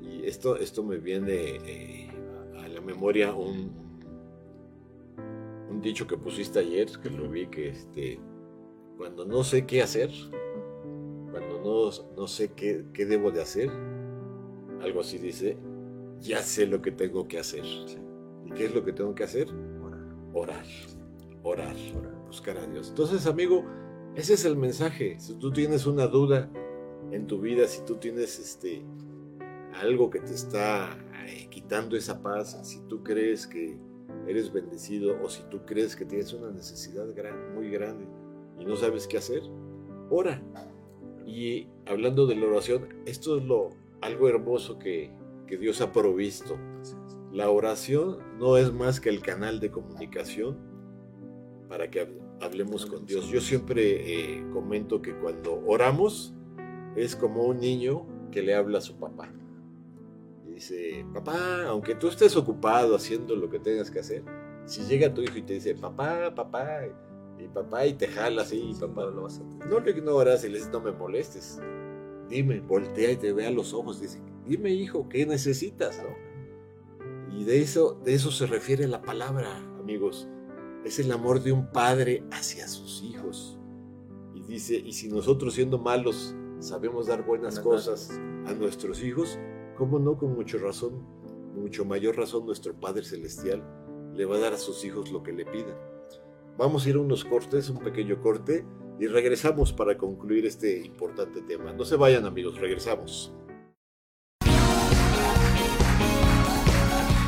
[0.00, 2.10] y esto, esto me viene eh,
[2.58, 3.72] a la memoria un,
[5.68, 8.20] un dicho que pusiste ayer, que lo vi, que este,
[8.96, 10.10] cuando no sé qué hacer,
[11.66, 13.68] no, no sé qué, qué, debo de hacer,
[14.80, 15.56] algo así dice,
[16.20, 17.64] ya sé lo que tengo que hacer.
[18.44, 19.48] ¿Y qué es lo que tengo que hacer?
[20.32, 20.64] Orar.
[21.42, 21.74] Orar.
[21.96, 22.26] Orar.
[22.26, 22.90] Buscar a Dios.
[22.90, 23.64] Entonces, amigo,
[24.14, 25.18] ese es el mensaje.
[25.18, 26.48] Si tú tienes una duda
[27.10, 28.84] en tu vida, si tú tienes este,
[29.74, 33.76] algo que te está eh, quitando esa paz, si tú crees que
[34.28, 38.06] eres bendecido o si tú crees que tienes una necesidad gran, muy grande
[38.60, 39.42] y no sabes qué hacer,
[40.10, 40.40] ora.
[41.26, 45.10] Y hablando de la oración, esto es lo, algo hermoso que,
[45.46, 46.56] que Dios ha provisto.
[47.32, 50.56] La oración no es más que el canal de comunicación
[51.68, 52.08] para que
[52.40, 53.28] hablemos con Dios.
[53.28, 56.34] Yo siempre eh, comento que cuando oramos
[56.94, 59.32] es como un niño que le habla a su papá
[60.56, 64.24] dice, papá, aunque tú estés ocupado haciendo lo que tengas que hacer,
[64.64, 66.80] si llega tu hijo y te dice, papá, papá,
[67.38, 70.48] y papá, y te jala así, papá, no lo vas a No lo ignoras y
[70.48, 71.60] le dices, no me molestes.
[72.28, 76.02] Dime, voltea y te ve a los ojos, dice, dime, hijo, ¿qué necesitas?
[76.02, 77.36] ¿no?
[77.36, 80.28] Y de eso, de eso se refiere la palabra, amigos.
[80.84, 83.58] Es el amor de un padre hacia sus hijos.
[84.34, 88.10] Y dice, y si nosotros siendo malos sabemos dar buenas cosas
[88.46, 89.38] a nuestros hijos,
[89.76, 90.16] ¿Cómo no?
[90.16, 91.06] Con mucha razón,
[91.54, 93.62] mucho mayor razón, nuestro Padre Celestial
[94.14, 95.76] le va a dar a sus hijos lo que le pidan.
[96.58, 98.64] Vamos a ir a unos cortes, un pequeño corte,
[98.98, 101.72] y regresamos para concluir este importante tema.
[101.72, 103.34] No se vayan amigos, regresamos.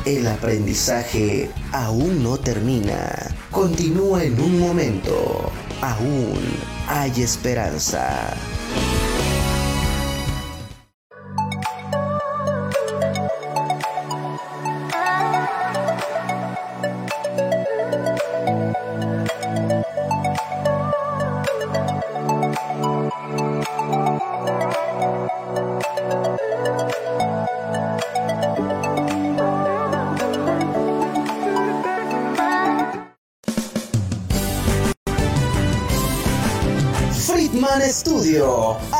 [0.05, 3.35] El aprendizaje aún no termina.
[3.51, 5.51] Continúa en un momento.
[5.81, 6.39] Aún
[6.87, 8.35] hay esperanza.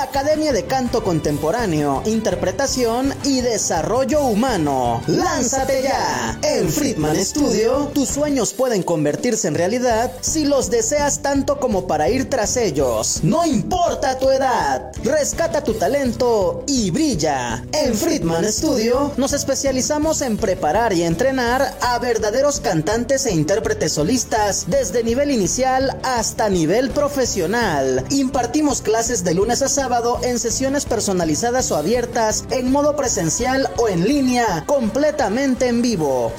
[0.10, 5.04] Academia de Canto Contemporáneo, Interpretación y Desarrollo Humano.
[5.06, 6.39] ¡Lánzate ya!
[6.60, 12.10] En Friedman Studio, tus sueños pueden convertirse en realidad si los deseas tanto como para
[12.10, 13.22] ir tras ellos.
[13.24, 17.64] No importa tu edad, rescata tu talento y brilla.
[17.72, 24.66] En Friedman Studio nos especializamos en preparar y entrenar a verdaderos cantantes e intérpretes solistas
[24.68, 28.04] desde nivel inicial hasta nivel profesional.
[28.10, 33.88] Impartimos clases de lunes a sábado en sesiones personalizadas o abiertas, en modo presencial o
[33.88, 36.34] en línea, completamente en vivo.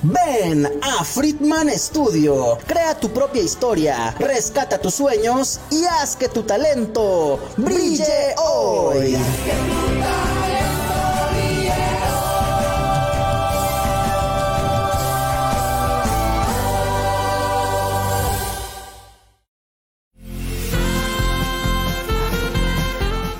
[0.04, 2.58] Ven a Friedman Studio.
[2.66, 9.18] Crea tu propia historia, rescata tus sueños y haz que tu talento brille hoy.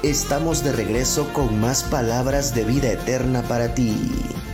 [0.04, 3.95] Estamos de regreso con más palabras de vida eterna para ti.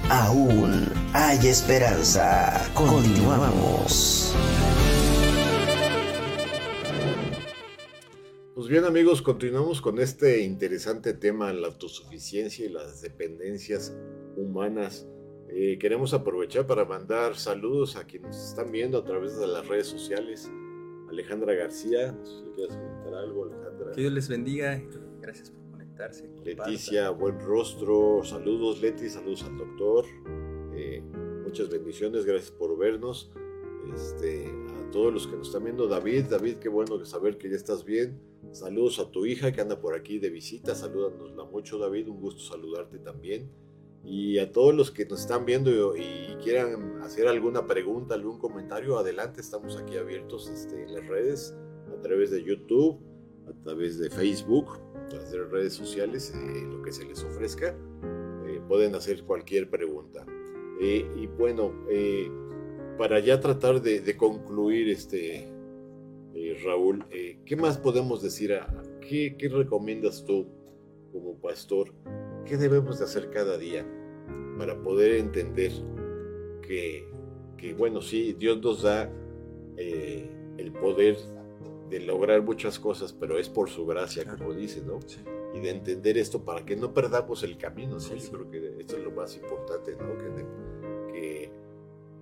[0.09, 2.71] Aún hay esperanza.
[2.73, 4.33] Continuamos.
[8.55, 13.97] Pues bien amigos, continuamos con este interesante tema, la autosuficiencia y las dependencias
[14.37, 15.05] humanas.
[15.49, 19.67] Eh, queremos aprovechar para mandar saludos a quienes nos están viendo a través de las
[19.67, 20.49] redes sociales.
[21.09, 23.91] Alejandra García, si le quieres comentar algo, Alejandra.
[23.91, 24.81] Que Dios les bendiga.
[25.19, 25.66] Gracias por
[25.97, 26.29] conectarse.
[26.43, 28.21] Leticia, buen rostro.
[28.23, 29.09] Saludos, Leti.
[29.09, 30.05] Saludos al doctor.
[30.75, 31.01] Eh,
[31.43, 32.25] muchas bendiciones.
[32.25, 33.31] Gracias por vernos.
[33.93, 35.87] Este, a todos los que nos están viendo.
[35.87, 38.19] David, David, qué bueno saber que ya estás bien.
[38.51, 40.75] Saludos a tu hija que anda por aquí de visita.
[40.75, 42.09] Salúdanosla mucho, David.
[42.09, 43.49] Un gusto saludarte también.
[44.03, 48.97] Y a todos los que nos están viendo y, quieran hacer alguna pregunta, algún comentario,
[48.97, 49.41] adelante.
[49.41, 51.57] Estamos aquí abiertos este, en las redes,
[51.91, 53.01] a través de YouTube,
[53.47, 54.79] a través de Facebook
[55.11, 57.75] las redes sociales, eh, lo que se les ofrezca,
[58.45, 60.25] eh, pueden hacer cualquier pregunta.
[60.79, 61.73] Eh, y bueno,
[62.97, 65.51] para ya tratar de, concluir, este,
[66.63, 67.05] Raúl,
[67.45, 68.53] ¿qué más podemos decir?
[69.01, 70.47] ¿Qué, ¿Qué recomiendas tú
[71.11, 71.93] como pastor?
[72.45, 73.85] ¿Qué debemos de hacer cada día
[74.57, 75.71] para poder entender
[76.61, 77.07] que,
[77.57, 79.11] que bueno, sí, Dios nos da
[79.77, 81.17] el poder
[81.89, 84.99] de lograr muchas cosas, pero es por su gracia, como dice, ¿no?
[85.53, 88.15] Y de entender esto para que no perdamos el camino, ¿no?
[88.15, 90.17] Yo creo que esto es lo más importante, ¿no?
[90.17, 91.51] Que, que,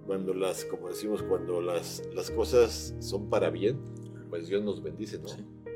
[0.06, 3.80] cuando las, como decimos, cuando las, las cosas son para bien,
[4.30, 5.30] pues Dios nos bendice, ¿no?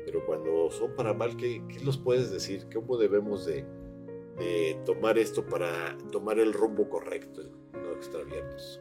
[0.04, 2.66] Pero cuando son para mal, ¿qué, ¿qué, nos puedes decir?
[2.72, 3.64] ¿Cómo debemos de,
[4.38, 8.80] de, tomar esto para tomar el rumbo correcto, no extraviarnos?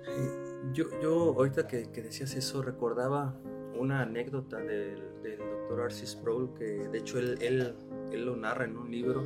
[0.74, 3.40] Yo, yo ahorita que, que decías eso, recordaba
[3.80, 7.74] una anécdota del, doctor Arcis Sproul, que de hecho él, él,
[8.12, 9.24] él, lo narra en un libro,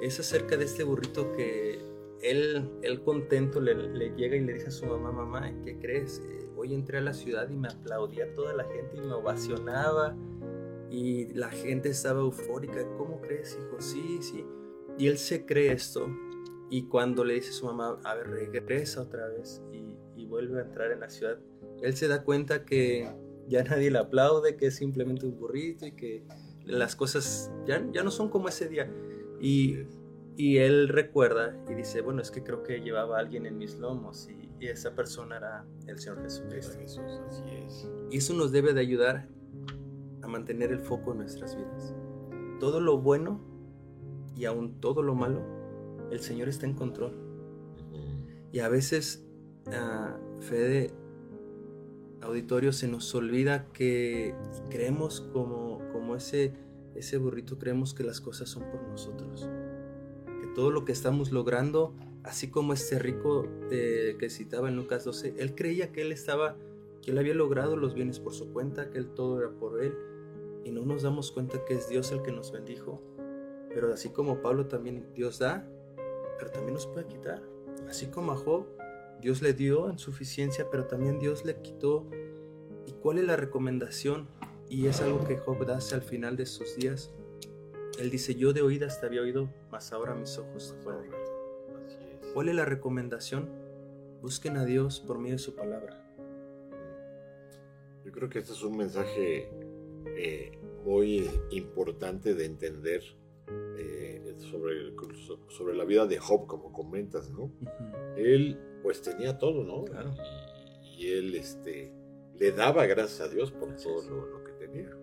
[0.00, 1.78] es acerca de este burrito que
[2.22, 6.22] él, él contento le, le llega y le dice a su mamá, mamá, ¿qué crees?
[6.26, 10.16] Eh, hoy entré a la ciudad y me aplaudía toda la gente y me ovacionaba
[10.90, 13.80] y la gente estaba eufórica, ¿cómo crees, hijo?
[13.80, 14.44] Sí, sí.
[14.98, 16.08] Y él se cree esto
[16.70, 20.60] y cuando le dice a su mamá, a ver, regresa otra vez y, y vuelve
[20.60, 21.38] a entrar en la ciudad,
[21.82, 23.08] él se da cuenta que
[23.48, 26.24] ya nadie le aplaude, que es simplemente un burrito y que
[26.64, 28.90] las cosas ya, ya no son como ese día.
[29.40, 29.84] Y,
[30.36, 33.78] y él recuerda y dice, bueno, es que creo que llevaba a alguien en mis
[33.78, 36.78] lomos y, esa persona era el Señor Jesucristo.
[36.80, 37.88] Jesús, así es.
[38.10, 39.28] Y eso nos debe de ayudar
[40.22, 41.94] a mantener el foco en nuestras vidas.
[42.58, 43.38] Todo lo bueno
[44.34, 45.42] y aún todo lo malo,
[46.10, 47.12] el Señor está en control.
[48.50, 49.24] Y a veces,
[49.66, 50.90] uh, Fede,
[52.26, 54.34] auditorio se nos olvida que
[54.70, 56.52] creemos como, como ese,
[56.94, 59.48] ese burrito, creemos que las cosas son por nosotros.
[60.40, 65.34] Que todo lo que estamos logrando, así como este rico que citaba en Lucas 12,
[65.38, 66.56] él creía que él estaba,
[67.02, 69.96] que él había logrado los bienes por su cuenta, que todo era por él.
[70.64, 73.00] Y no nos damos cuenta que es Dios el que nos bendijo.
[73.72, 75.68] Pero así como Pablo también Dios da,
[76.38, 77.42] pero también nos puede quitar.
[77.88, 78.66] Así como a Job,
[79.20, 82.08] Dios le dio en suficiencia, pero también Dios le quitó.
[82.86, 84.28] ¿Y cuál es la recomendación?
[84.68, 87.12] Y es algo que Job hace al final de sus días.
[87.98, 91.24] Él dice, yo de oídas te había oído, mas ahora mis ojos te pueden ver.
[92.34, 93.48] ¿Cuál es la recomendación?
[94.20, 96.02] Busquen a Dios por medio de su palabra.
[98.04, 99.48] Yo creo que este es un mensaje
[100.06, 103.02] eh, muy importante de entender
[103.78, 104.94] eh, sobre,
[105.48, 107.50] sobre la vida de Job, como comentas, ¿no?
[108.16, 109.84] Él pues tenía todo, ¿no?
[109.84, 110.14] Claro.
[110.96, 111.92] Y, él este,
[112.36, 114.96] le daba gracias a Dios por todo lo, que tenía.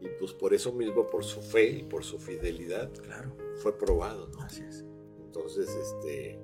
[0.00, 3.36] Y pues por eso mismo, por su fe y por su fidelidad, claro.
[3.56, 4.40] fue probado, ¿no?
[4.40, 4.86] Así es.
[5.26, 6.40] Entonces, este,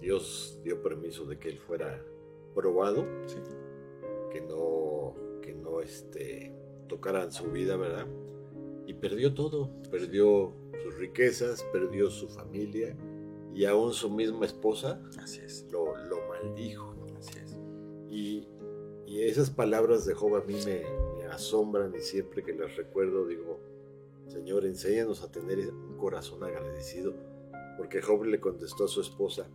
[0.00, 2.00] Dios dio permiso de que él fuera
[2.54, 3.04] probado,
[4.30, 6.54] que no, que no este,
[6.86, 8.06] tocaran su vida, ¿verdad?
[8.86, 12.96] Y perdió todo, perdió sus riquezas, perdió su familia,
[13.54, 15.66] y aún su misma esposa Así es.
[15.70, 16.94] Lo, lo maldijo.
[17.18, 17.56] Así es.
[18.08, 18.48] Y,
[19.06, 20.82] y, esas palabras de Job a mí me,
[21.16, 23.60] me asombran y siempre que las recuerdo digo,
[24.28, 27.14] Señor, enséñanos a tener un corazón agradecido,
[27.76, 29.48] porque Job le contestó a su esposa,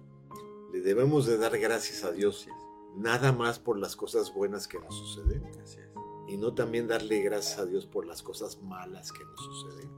[0.74, 2.48] le debemos de dar gracias a Dios,
[2.96, 5.44] nada más por las cosas buenas que nos suceden,
[6.28, 9.90] y no también darle gracias a Dios por las cosas malas que nos suceden.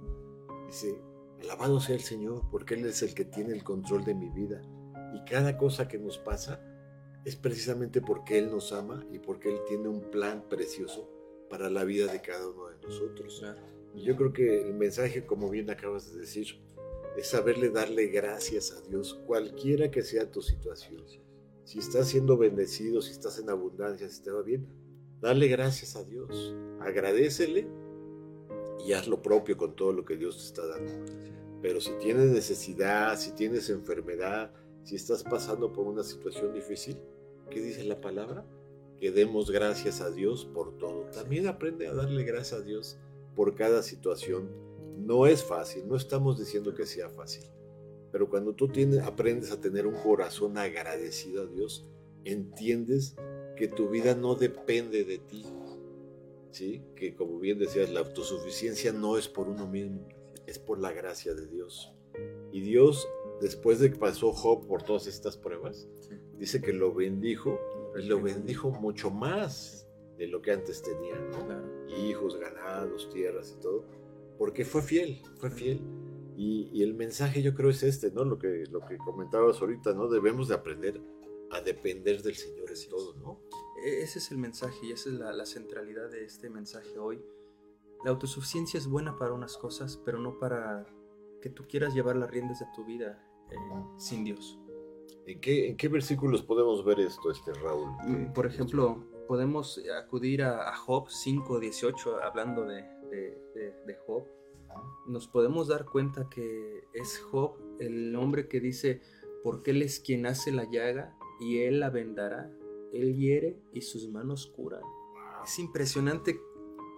[0.68, 1.02] Dice,
[1.42, 4.62] alabado sea el Señor, porque Él es el que tiene el control de mi vida,
[5.14, 6.62] y cada cosa que nos pasa
[7.26, 11.10] es precisamente porque Él nos ama y porque Él tiene un plan precioso
[11.50, 13.44] para la vida de cada uno de nosotros.
[13.94, 16.48] Y yo creo que el mensaje, como bien acabas de decir,
[17.18, 21.04] es saberle darle gracias a Dios, cualquiera que sea tu situación.
[21.64, 24.68] Si estás siendo bendecido, si estás en abundancia, si te va bien,
[25.20, 27.68] dale gracias a Dios, agradecele
[28.86, 30.92] y haz lo propio con todo lo que Dios te está dando.
[31.62, 34.52] Pero si tienes necesidad, si tienes enfermedad,
[34.84, 36.98] si estás pasando por una situación difícil,
[37.50, 38.46] ¿qué dice la palabra?
[39.00, 41.06] Que demos gracias a Dios por todo.
[41.12, 42.98] También aprende a darle gracias a Dios
[43.36, 44.50] por cada situación.
[44.98, 47.44] No es fácil, no estamos diciendo que sea fácil,
[48.12, 51.86] pero cuando tú tienes, aprendes a tener un corazón agradecido a Dios,
[52.24, 53.16] entiendes
[53.56, 55.46] que tu vida no depende de ti,
[56.52, 56.84] ¿sí?
[56.96, 60.08] Que como bien decías, la autosuficiencia no es por uno mismo,
[60.46, 61.92] es por la gracia de Dios.
[62.52, 63.08] Y Dios,
[63.42, 65.88] después de que pasó Job por todas estas pruebas,
[66.38, 67.60] dice que lo bendijo,
[67.96, 69.88] lo bendijo mucho más
[70.18, 71.96] de lo que antes tenía, ¿no?
[71.96, 73.86] Hijos, ganados, tierras y todo,
[74.38, 75.82] porque fue fiel, fue fiel.
[76.36, 78.24] Y, el mensaje yo creo es este, ¿no?
[78.24, 80.08] Lo que, lo que comentabas ahorita, ¿no?
[80.08, 81.02] Debemos de aprender
[81.50, 83.42] a depender del Señor en todo, ¿no?
[83.84, 87.22] E, ese es el mensaje y esa es la, centralidad de este mensaje hoy.
[88.04, 90.86] La autosuficiencia es buena para unas cosas, pero no para
[91.42, 93.56] que tú quieras llevar las riendas de tu vida eh,
[93.98, 94.60] sin Dios.
[95.26, 97.90] ¿En qué, ¿En qué, versículos podemos ver esto, este Raúl?
[98.06, 104.26] Mm, por ejemplo, podemos acudir a, Job 5.18 hablando de, de, Job.
[105.08, 109.02] Nos podemos dar cuenta que es Job el hombre que dice,
[109.44, 112.52] porque Él es quien hace la llaga y Él la vendará.
[113.02, 114.82] Él hiere y sus manos curan.
[115.44, 116.40] Es impresionante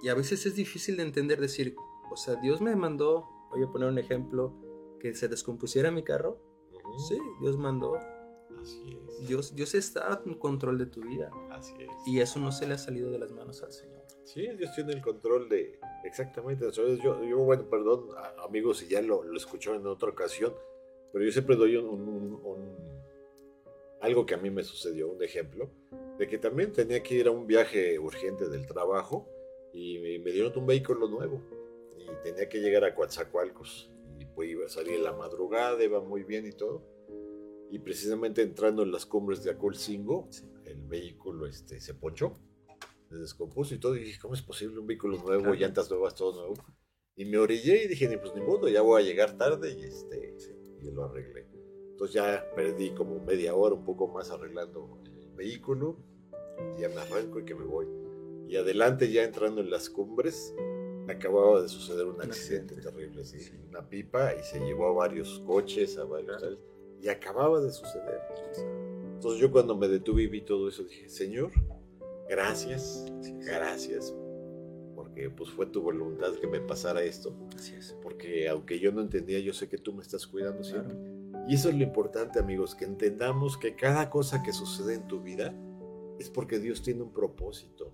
[0.01, 1.75] y a veces es difícil de entender, decir,
[2.11, 4.53] o sea, Dios me mandó, voy a poner un ejemplo,
[4.99, 6.41] que se descompusiera mi carro.
[7.07, 7.97] Sí, Dios mandó
[8.61, 9.27] Así es.
[9.27, 11.31] Dios, Dios está en control de tu vida.
[11.51, 11.89] Así es.
[12.05, 14.03] Y eso no se le ha salido de las manos al Señor.
[14.23, 16.69] Sí, Dios tiene el control de exactamente.
[16.71, 18.07] Yo, yo bueno, perdón,
[18.45, 20.53] amigos, si ya lo, lo escucharon en otra ocasión,
[21.11, 22.39] pero yo siempre doy un,
[24.01, 25.69] algo que a mí me sucedió, un ejemplo,
[26.17, 29.29] de que también tenía que ir a un viaje urgente del trabajo
[29.73, 31.41] y me, dieron un vehículo nuevo
[31.97, 36.01] y tenía que llegar a Coatzacoalcos y pues iba a salir en la madrugada, iba
[36.01, 36.99] muy bien y todo
[37.71, 40.27] y precisamente entrando en las cumbres de Acolcingo,
[40.65, 42.33] el vehículo este, se ponchó,
[43.09, 43.95] se descompuso y todo.
[43.95, 46.55] Y dije, ¿cómo es posible un vehículo nuevo, llantas nuevas, todo nuevo?
[47.15, 50.35] Y me orillé y dije, pues ni modo, ya voy a llegar tarde y, este,
[50.81, 51.47] y lo arreglé.
[51.99, 55.97] Entonces ya perdí como media hora, un poco más arreglando el vehículo.
[56.79, 57.87] Ya me arranco y que me voy.
[58.47, 60.55] Y adelante, ya entrando en las cumbres,
[61.09, 63.51] acababa de suceder un accidente, terrible, ¿sí?
[63.67, 66.41] una pipa y se llevó a varios coches, a varios
[67.01, 68.21] y acababa de suceder.
[69.15, 71.51] Entonces yo cuando me detuve y vi todo eso dije, Señor,
[72.29, 73.05] gracias,
[73.45, 74.15] gracias,
[74.95, 77.35] porque pues fue tu voluntad que me pasara esto.
[78.01, 81.18] Porque aunque yo no entendía, yo sé que tú me estás cuidando siempre.
[81.49, 85.19] Y eso es lo importante, amigos, que entendamos que cada cosa que sucede en tu
[85.19, 85.51] vida
[86.19, 87.91] es porque Dios tiene un propósito.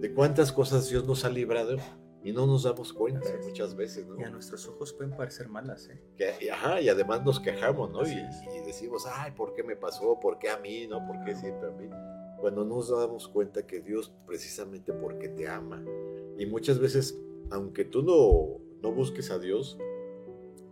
[0.00, 1.78] De cuántas cosas Dios nos ha librado
[2.22, 4.20] y no nos damos cuenta muchas veces, ¿no?
[4.20, 5.98] Y a nuestros ojos pueden parecer malas, ¿eh?
[6.14, 8.02] Que, ajá, y además nos quejamos, ¿no?
[8.06, 8.16] Y,
[8.66, 10.20] decimos, ay, ¿por qué me pasó?
[10.20, 10.86] ¿Por qué a mí?
[10.86, 11.06] ¿No?
[11.06, 11.88] ¿Por qué siempre a mí?
[12.38, 15.82] Cuando nos damos cuenta que Dios precisamente porque te ama.
[16.36, 17.18] Y muchas veces,
[17.50, 19.78] aunque tú no, no busques a Dios,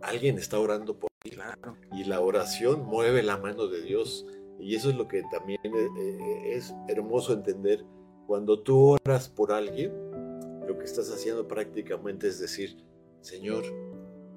[0.03, 1.10] alguien está orando por.
[1.29, 1.77] Claro.
[1.91, 4.25] Y la oración mueve la mano de Dios.
[4.59, 7.85] Y eso es lo que también eh, eh, es hermoso entender.
[8.27, 9.91] Cuando tú oras por alguien,
[10.67, 12.77] lo que estás haciendo prácticamente es decir,
[13.21, 13.63] Señor,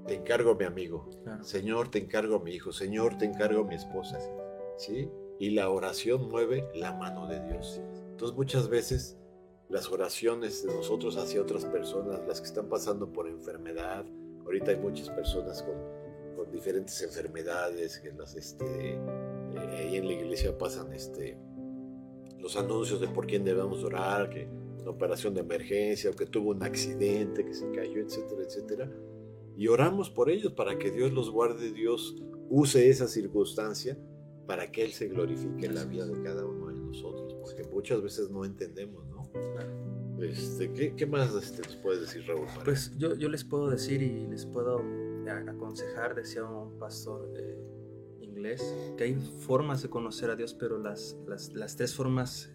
[0.07, 1.09] te encargo a mi amigo,
[1.43, 4.19] Señor, te encargo a mi hijo, Señor, te encargo a mi esposa,
[4.77, 5.09] ¿sí?
[5.39, 7.81] Y la oración mueve la mano de Dios.
[8.11, 9.19] Entonces muchas veces
[9.69, 14.05] las oraciones de nosotros hacia otras personas, las que están pasando por enfermedad,
[14.45, 15.75] ahorita hay muchas personas con
[16.55, 18.99] diferentes enfermedades, que las, este, eh,
[19.79, 21.37] ahí en la iglesia pasan este,
[22.39, 24.49] los anuncios de por quién debemos orar, que
[24.81, 28.91] una operación de emergencia o que tuvo un accidente, que se cayó, etcétera, etcétera.
[29.57, 32.17] Y oramos por ellos para que Dios los guarde, Dios
[32.49, 33.99] use esa circunstancia
[34.47, 38.03] para que Él se glorifique en la vida de cada uno de nosotros, porque muchas
[38.03, 39.31] veces no entendemos, ¿no?
[40.23, 42.47] Este, ¿qué, ¿qué, más este, nos puedes decir, Raúl?
[42.65, 44.81] Pues yo, yo les puedo decir y les puedo
[45.31, 47.59] aconsejar, decía un pastor eh,
[48.21, 52.51] inglés, que hay formas de conocer a Dios, pero las, las, las tres formas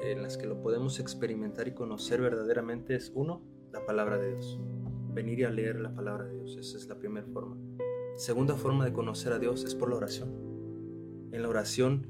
[0.00, 3.42] en las que lo podemos experimentar y conocer verdaderamente es uno,
[3.72, 4.58] la palabra de Dios.
[5.12, 7.56] Venir y a leer la palabra de Dios, esa es la primera forma.
[8.16, 10.30] Segunda forma de conocer a Dios es por la oración.
[11.32, 12.06] En la oración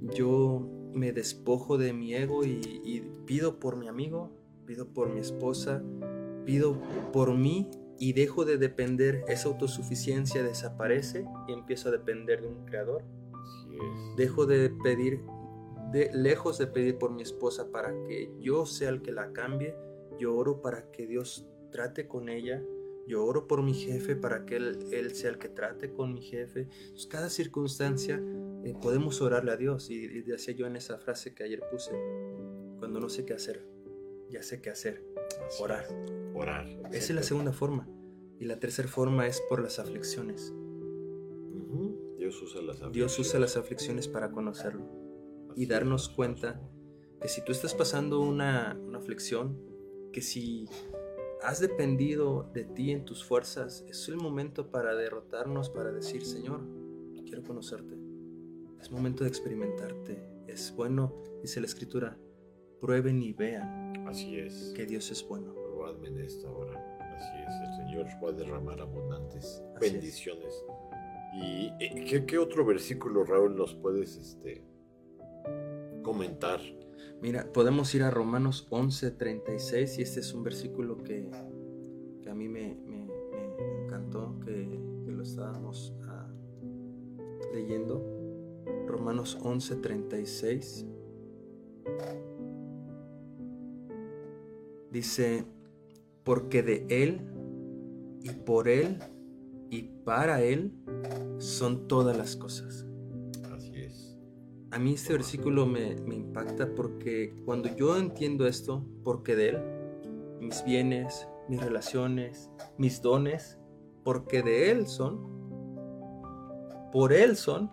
[0.00, 4.30] yo me despojo de mi ego y, pido por mi amigo,
[4.66, 5.82] pido por mi esposa,
[6.44, 6.78] pido
[7.12, 12.64] por mí y dejo de depender, esa autosuficiencia desaparece y empiezo a depender de un
[12.64, 13.04] creador.
[14.16, 15.20] Dejo de pedir,
[15.92, 19.74] de, lejos de pedir por mi esposa para que yo sea el que la cambie,
[20.18, 22.62] yo oro para que Dios trate con ella,
[23.06, 26.22] yo oro por mi jefe para que él, él sea el que trate con mi
[26.22, 26.68] jefe.
[27.10, 28.22] cada circunstancia
[28.64, 29.90] eh, podemos orarle a Dios.
[29.90, 31.92] Y, y, decía yo en esa frase que ayer puse,
[32.78, 33.66] cuando no sé qué hacer,
[34.30, 35.04] ya sé qué hacer.
[35.60, 35.86] Orar.
[36.34, 36.66] Orar.
[36.92, 37.88] Esa es la segunda forma.
[38.38, 40.52] Y la tercera forma es por las aflicciones.
[42.18, 42.92] Dios usa las aflicciones.
[42.92, 45.02] Dios usa las aflicciones para conocerlo.
[45.56, 46.60] y darnos cuenta
[47.20, 49.56] que si tú estás pasando una, una aflicción,
[50.12, 50.68] que si
[51.42, 56.62] has dependido de ti en tus fuerzas, es el momento para derrotarnos, para decir, Señor,
[57.24, 57.96] quiero conocerte.
[58.80, 60.28] Es momento de experimentarte.
[60.46, 62.18] Es bueno, dice la Escritura,
[62.80, 64.06] prueben y vean.
[64.06, 64.72] Así es.
[64.76, 65.63] Que Dios es bueno.
[65.84, 66.72] Probadme en esta hora.
[67.14, 70.64] Así es, el Señor va a derramar abundantes bendiciones.
[71.34, 74.64] ¿Y eh, ¿qué, ¿qué, otro versículo, Raúl, nos puedes este,
[76.02, 76.60] comentar
[77.20, 81.30] Mira, podemos ir a Romanos 11:36 y este es un versículo que,
[82.22, 84.52] que a mí me, me, me encantó, que,
[85.04, 88.02] que, lo estábamos uh, leyendo.
[88.86, 90.86] Romanos 11:36
[94.90, 95.44] dice,
[96.24, 97.20] porque de Él
[98.22, 98.98] y por Él
[99.70, 100.72] y para Él
[101.38, 102.86] son todas las cosas
[104.74, 109.62] a mí este versículo me, impacta porque cuando yo entiendo esto, porque de Él,
[110.40, 113.56] mis bienes, mis relaciones, mis dones,
[114.02, 115.20] porque de Él son,
[116.90, 117.70] por Él son,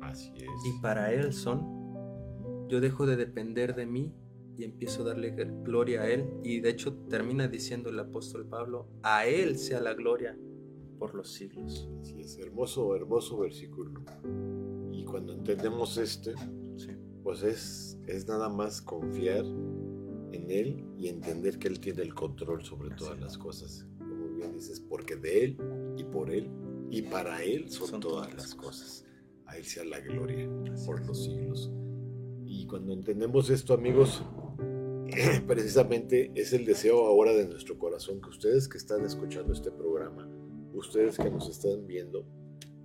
[0.00, 0.44] Así es.
[0.64, 4.14] y para Él son, yo dejo de depender de mí
[4.56, 5.30] y empiezo a darle
[5.62, 6.26] gloria a Él.
[6.42, 10.38] Y de hecho termina diciendo el apóstol Pablo, a Él sea la gloria
[10.98, 11.88] por los siglos.
[12.00, 14.04] Así es, hermoso, hermoso versículo
[15.14, 16.34] cuando entendemos este,
[17.22, 22.64] pues es, es nada más confiar en Él y entender que Él tiene el control
[22.64, 23.86] sobre todas las cosas.
[23.98, 25.58] Como bien dices, porque de Él
[25.96, 26.50] y por Él
[26.90, 29.06] y para Él son, todas, las cosas.
[29.46, 30.50] A Él sea la gloria
[30.84, 31.70] por los siglos.
[32.44, 34.24] Y cuando entendemos esto, amigos,
[35.46, 40.28] precisamente es el deseo ahora de nuestro corazón que ustedes que están escuchando este programa,
[40.72, 42.26] ustedes que nos están viendo,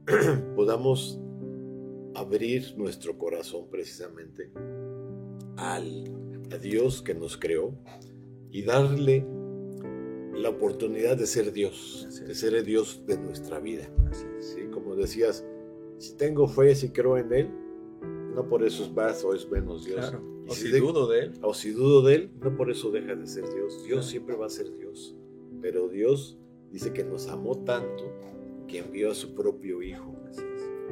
[0.55, 1.19] podamos
[2.15, 4.51] abrir nuestro corazón precisamente
[5.57, 6.03] al,
[6.51, 7.73] a Dios que nos creó
[8.51, 9.25] y darle
[10.33, 13.89] la oportunidad de ser Dios, de ser el Dios de nuestra vida.
[14.39, 14.67] ¿sí?
[14.71, 15.45] Como decías,
[15.97, 17.49] si tengo fe, si creo en Él,
[18.33, 20.13] no por eso es más o es menos Dios.
[20.49, 21.31] O si, dudo de Él.
[21.41, 23.83] O si dudo de Él, no por eso deja de ser Dios.
[23.85, 25.15] Dios siempre va a ser Dios.
[25.61, 26.37] Pero Dios
[26.71, 28.11] dice que nos amó tanto
[28.67, 30.15] que envió a su propio Hijo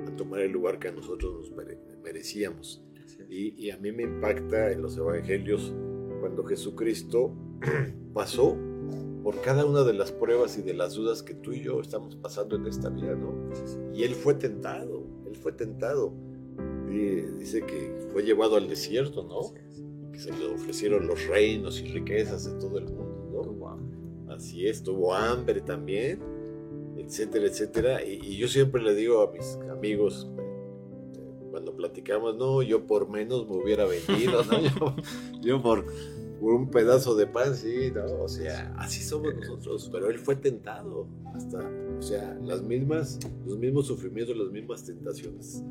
[0.05, 1.66] a tomar el lugar que a nosotros nos
[2.03, 2.84] merecíamos.
[3.30, 5.74] Y, a mí me impacta en los evangelios
[6.20, 7.34] cuando Jesucristo
[8.14, 8.55] pasó
[9.24, 12.16] por cada una de las pruebas y de las dudas que tú y yo estamos
[12.16, 13.49] pasando en esta vida, ¿no?
[13.93, 16.14] Y él fue tentado, él fue tentado.
[16.89, 19.53] Y dice que fue llevado al desierto, ¿no?
[20.11, 24.33] Que se le ofrecieron los reinos y riquezas de todo el mundo, ¿no?
[24.33, 26.19] Así es, tuvo hambre también
[27.07, 28.05] etcétera, etcétera.
[28.05, 30.29] Y, yo siempre le digo a mis amigos,
[31.51, 34.95] cuando platicamos, no, yo por menos me hubiera vendido, ¿no?
[35.41, 35.85] yo, por,
[36.39, 38.05] un pedazo de pan, sí, ¿no?
[38.21, 41.67] O sea, así somos nosotros, pero él fue tentado hasta,
[41.97, 45.63] o sea, las mismas, los mismos sufrimientos, las mismas tentaciones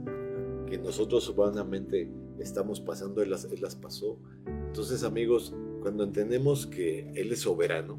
[0.66, 4.18] que nosotros humanamente estamos pasando, él las, él las pasó.
[4.66, 7.96] Entonces, amigos, cuando entendemos que Él es soberano,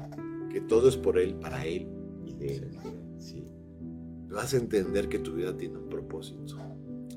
[0.52, 1.88] que todo es por Él, para Él
[2.26, 2.78] y de Él,
[4.30, 6.56] vas a entender que tu vida tiene un propósito.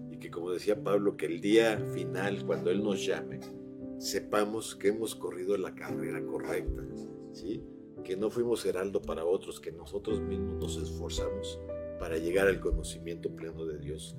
[0.10, 3.42] Y que como decía Pablo, que el día final, cuando Él nos llame,
[4.00, 6.82] sepamos que hemos corrido la carrera correcta,
[7.34, 7.64] ¿sí?
[8.04, 11.60] que no fuimos heraldo para otros, que nosotros mismos nos esforzamos
[12.00, 14.16] para llegar al conocimiento pleno de Dios.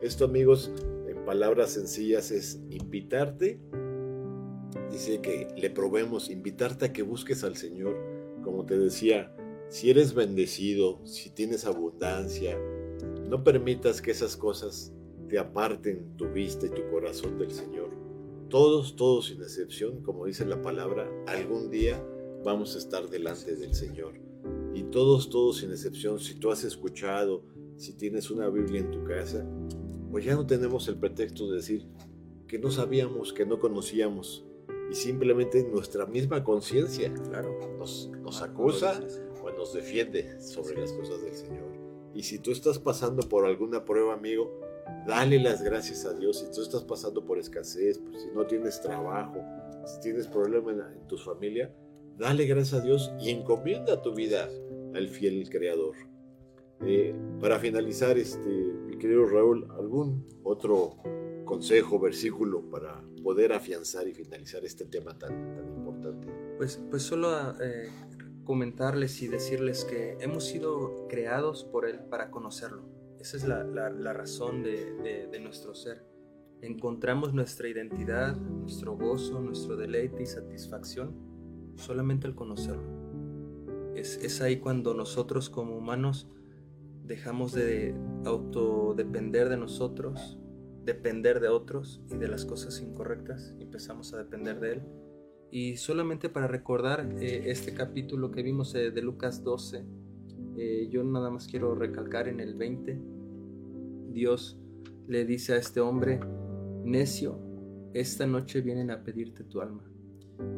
[0.00, 0.70] Esto, amigos,
[1.08, 3.60] en palabras sencillas es invitarte
[4.90, 7.96] dice que le probemos, invitarte a que busques al Señor.
[8.42, 9.34] Como te decía,
[9.68, 12.58] si eres bendecido, si tienes abundancia,
[13.28, 14.92] no permitas que esas cosas
[15.28, 17.90] te aparten tu vista y tu corazón del Señor.
[18.48, 22.02] Todos, todos sin excepción, como dice la palabra, algún día
[22.44, 24.14] vamos a estar delante del Señor.
[24.74, 27.44] Y todos, todos sin excepción, si tú has escuchado,
[27.76, 29.46] si tienes una Biblia en tu casa,
[30.10, 31.86] pues ya no tenemos el pretexto de decir
[32.46, 34.44] que no sabíamos, que no conocíamos.
[34.90, 39.00] Y simplemente nuestra misma conciencia claro, nos, nos acusa
[39.42, 41.68] o nos defiende sobre las cosas del Señor.
[42.14, 44.60] Y si tú estás pasando por alguna prueba, amigo,
[45.06, 46.40] dale las gracias a Dios.
[46.40, 49.40] Si tú estás pasando por escasez, pues, si no tienes trabajo,
[49.86, 51.72] si tienes problemas en, tu familia,
[52.16, 54.48] dale gracias a Dios y encomienda tu vida
[54.94, 55.94] al fiel Creador.
[56.80, 60.96] Eh, para finalizar, este, querido Raúl, ¿algún otro
[61.44, 66.28] consejo, versículo para poder afianzar y finalizar este tema tan, tan importante?
[66.56, 67.30] Pues, pues solo
[67.60, 67.88] eh,
[68.44, 72.82] comentarles y decirles que hemos sido creados por Él para conocerlo.
[73.20, 76.04] Esa es la, la, razón de, de, nuestro ser.
[76.62, 81.16] Encontramos nuestra identidad, nuestro gozo, nuestro deleite y satisfacción
[81.76, 83.92] solamente al conocerlo.
[83.96, 86.28] Es, es ahí cuando nosotros como humanos
[87.08, 87.94] dejamos de
[88.24, 90.38] autodepender de nosotros,
[90.84, 94.82] depender de otros y de las cosas incorrectas, empezamos a depender de Él.
[95.50, 99.84] Y solamente para recordar eh, este capítulo que vimos eh, de Lucas 12,
[100.58, 103.00] eh, yo nada más quiero recalcar en el 20,
[104.10, 104.60] Dios
[105.06, 106.20] le dice a este hombre,
[106.84, 107.40] necio,
[107.94, 109.84] esta noche vienen a pedirte tu alma.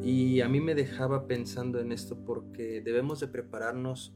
[0.03, 4.13] Y a mí me dejaba pensando en esto porque debemos de prepararnos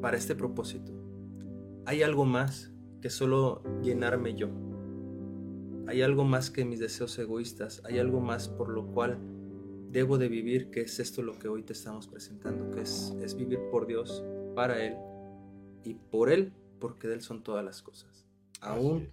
[0.00, 1.05] para este propósito
[1.86, 4.48] hay algo más que solo llenarme yo.
[5.86, 9.18] Hay algo más que mis deseos egoístas, hay algo más por lo cual
[9.90, 13.36] debo de vivir, que es esto lo que hoy te estamos presentando, que es, es
[13.36, 14.24] vivir por Dios,
[14.56, 14.96] para Él
[15.84, 18.26] y por Él, porque de Él son todas las cosas.
[18.60, 19.12] Aún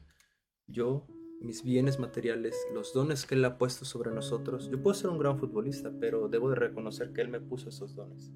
[0.65, 1.05] yo,
[1.41, 5.19] mis bienes materiales, los dones que Él ha puesto sobre nosotros, yo puedo ser un
[5.19, 8.33] gran futbolista, pero debo de reconocer que Él me puso esos dones.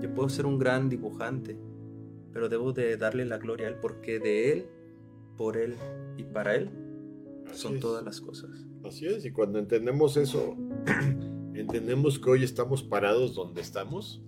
[0.00, 1.60] Yo puedo ser un gran dibujante,
[2.32, 4.66] pero debo de darle la gloria a Él porque de Él,
[5.36, 5.76] por Él
[6.16, 6.70] y para Él
[7.52, 8.50] son todas las cosas.
[8.84, 10.56] Así es, y cuando entendemos eso,
[11.54, 14.22] entendemos que hoy estamos parados donde estamos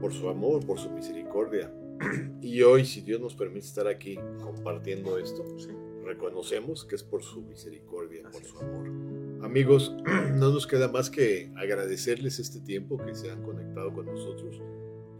[0.00, 1.72] por su amor, por su misericordia.
[2.40, 5.44] Y hoy, si Dios nos permite estar aquí compartiendo esto,
[6.02, 8.88] reconocemos que es por su misericordia, por su amor.
[9.44, 9.94] Amigos,
[10.34, 14.62] no nos queda más que agradecerles este tiempo que se han conectado con nosotros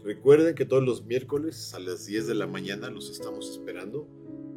[0.03, 4.07] Recuerden que todos los miércoles a las 10 de la mañana los estamos esperando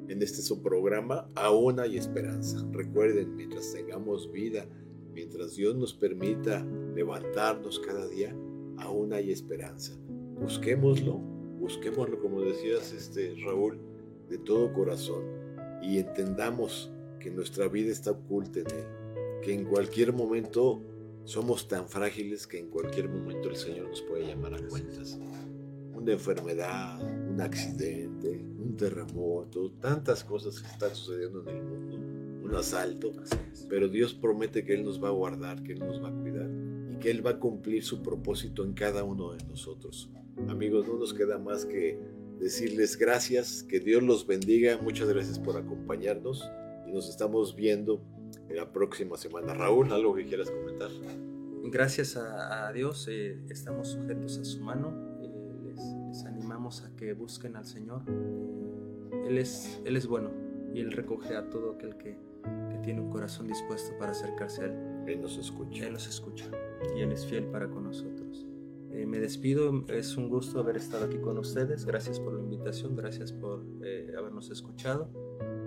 [0.09, 2.67] en este su programa Aún hay esperanza.
[2.73, 4.67] Recuerden, mientras tengamos vida,
[5.13, 6.65] mientras Dios nos permita
[6.95, 8.35] levantarnos cada día,
[8.79, 9.93] aún hay esperanza.
[10.41, 11.19] Busquémoslo,
[11.61, 13.79] busquémoslo como decías este Raúl,
[14.31, 15.25] de todo corazón
[15.83, 16.91] y entendamos
[17.21, 18.85] que nuestra vida está oculta en él,
[19.43, 20.83] que en cualquier momento
[21.25, 25.19] somos tan frágiles que en cualquier momento el Señor nos puede llamar a cuentas.
[25.93, 31.97] Una enfermedad, un accidente, un terremoto, tantas cosas que están sucediendo en el mundo,
[32.45, 33.13] un asalto,
[33.69, 36.51] pero Dios promete que Él nos va a guardar, que Él nos va a cuidar
[36.93, 40.11] y que Él va a cumplir su propósito en cada uno de nosotros.
[40.49, 41.99] Amigos, no nos queda más que
[42.39, 46.45] decirles gracias, que Dios los bendiga, muchas gracias por acompañarnos
[46.87, 48.03] y nos estamos viendo
[48.51, 49.55] la próxima semana.
[49.55, 50.91] Raúl, ¿algo que quieras comentar?
[51.67, 54.93] Gracias a, Dios eh, estamos sujetos a su mano.
[55.23, 55.75] Eh,
[56.09, 58.03] les, animamos a que busquen al Señor.
[58.07, 60.31] Eh, él, es, él es bueno
[60.75, 62.19] y Él recoge a todo aquel que,
[62.71, 65.05] que tiene un corazón dispuesto para acercarse a Él.
[65.07, 65.87] Él nos escucha.
[65.87, 66.51] Él nos escucha
[66.95, 68.47] y Él es fiel para con nosotros.
[68.91, 71.87] me despido, es un gusto haber estado aquí con ustedes.
[71.87, 73.65] Gracias por la invitación, gracias por
[74.19, 75.09] habernos escuchado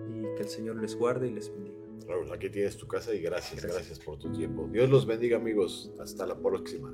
[0.09, 1.76] y que el Señor les guarde y les bendiga.
[2.05, 4.67] Raúl, aquí tienes tu casa y gracias, gracias por tu tiempo.
[4.71, 5.91] Dios los bendiga amigos.
[5.99, 6.93] Hasta la próxima.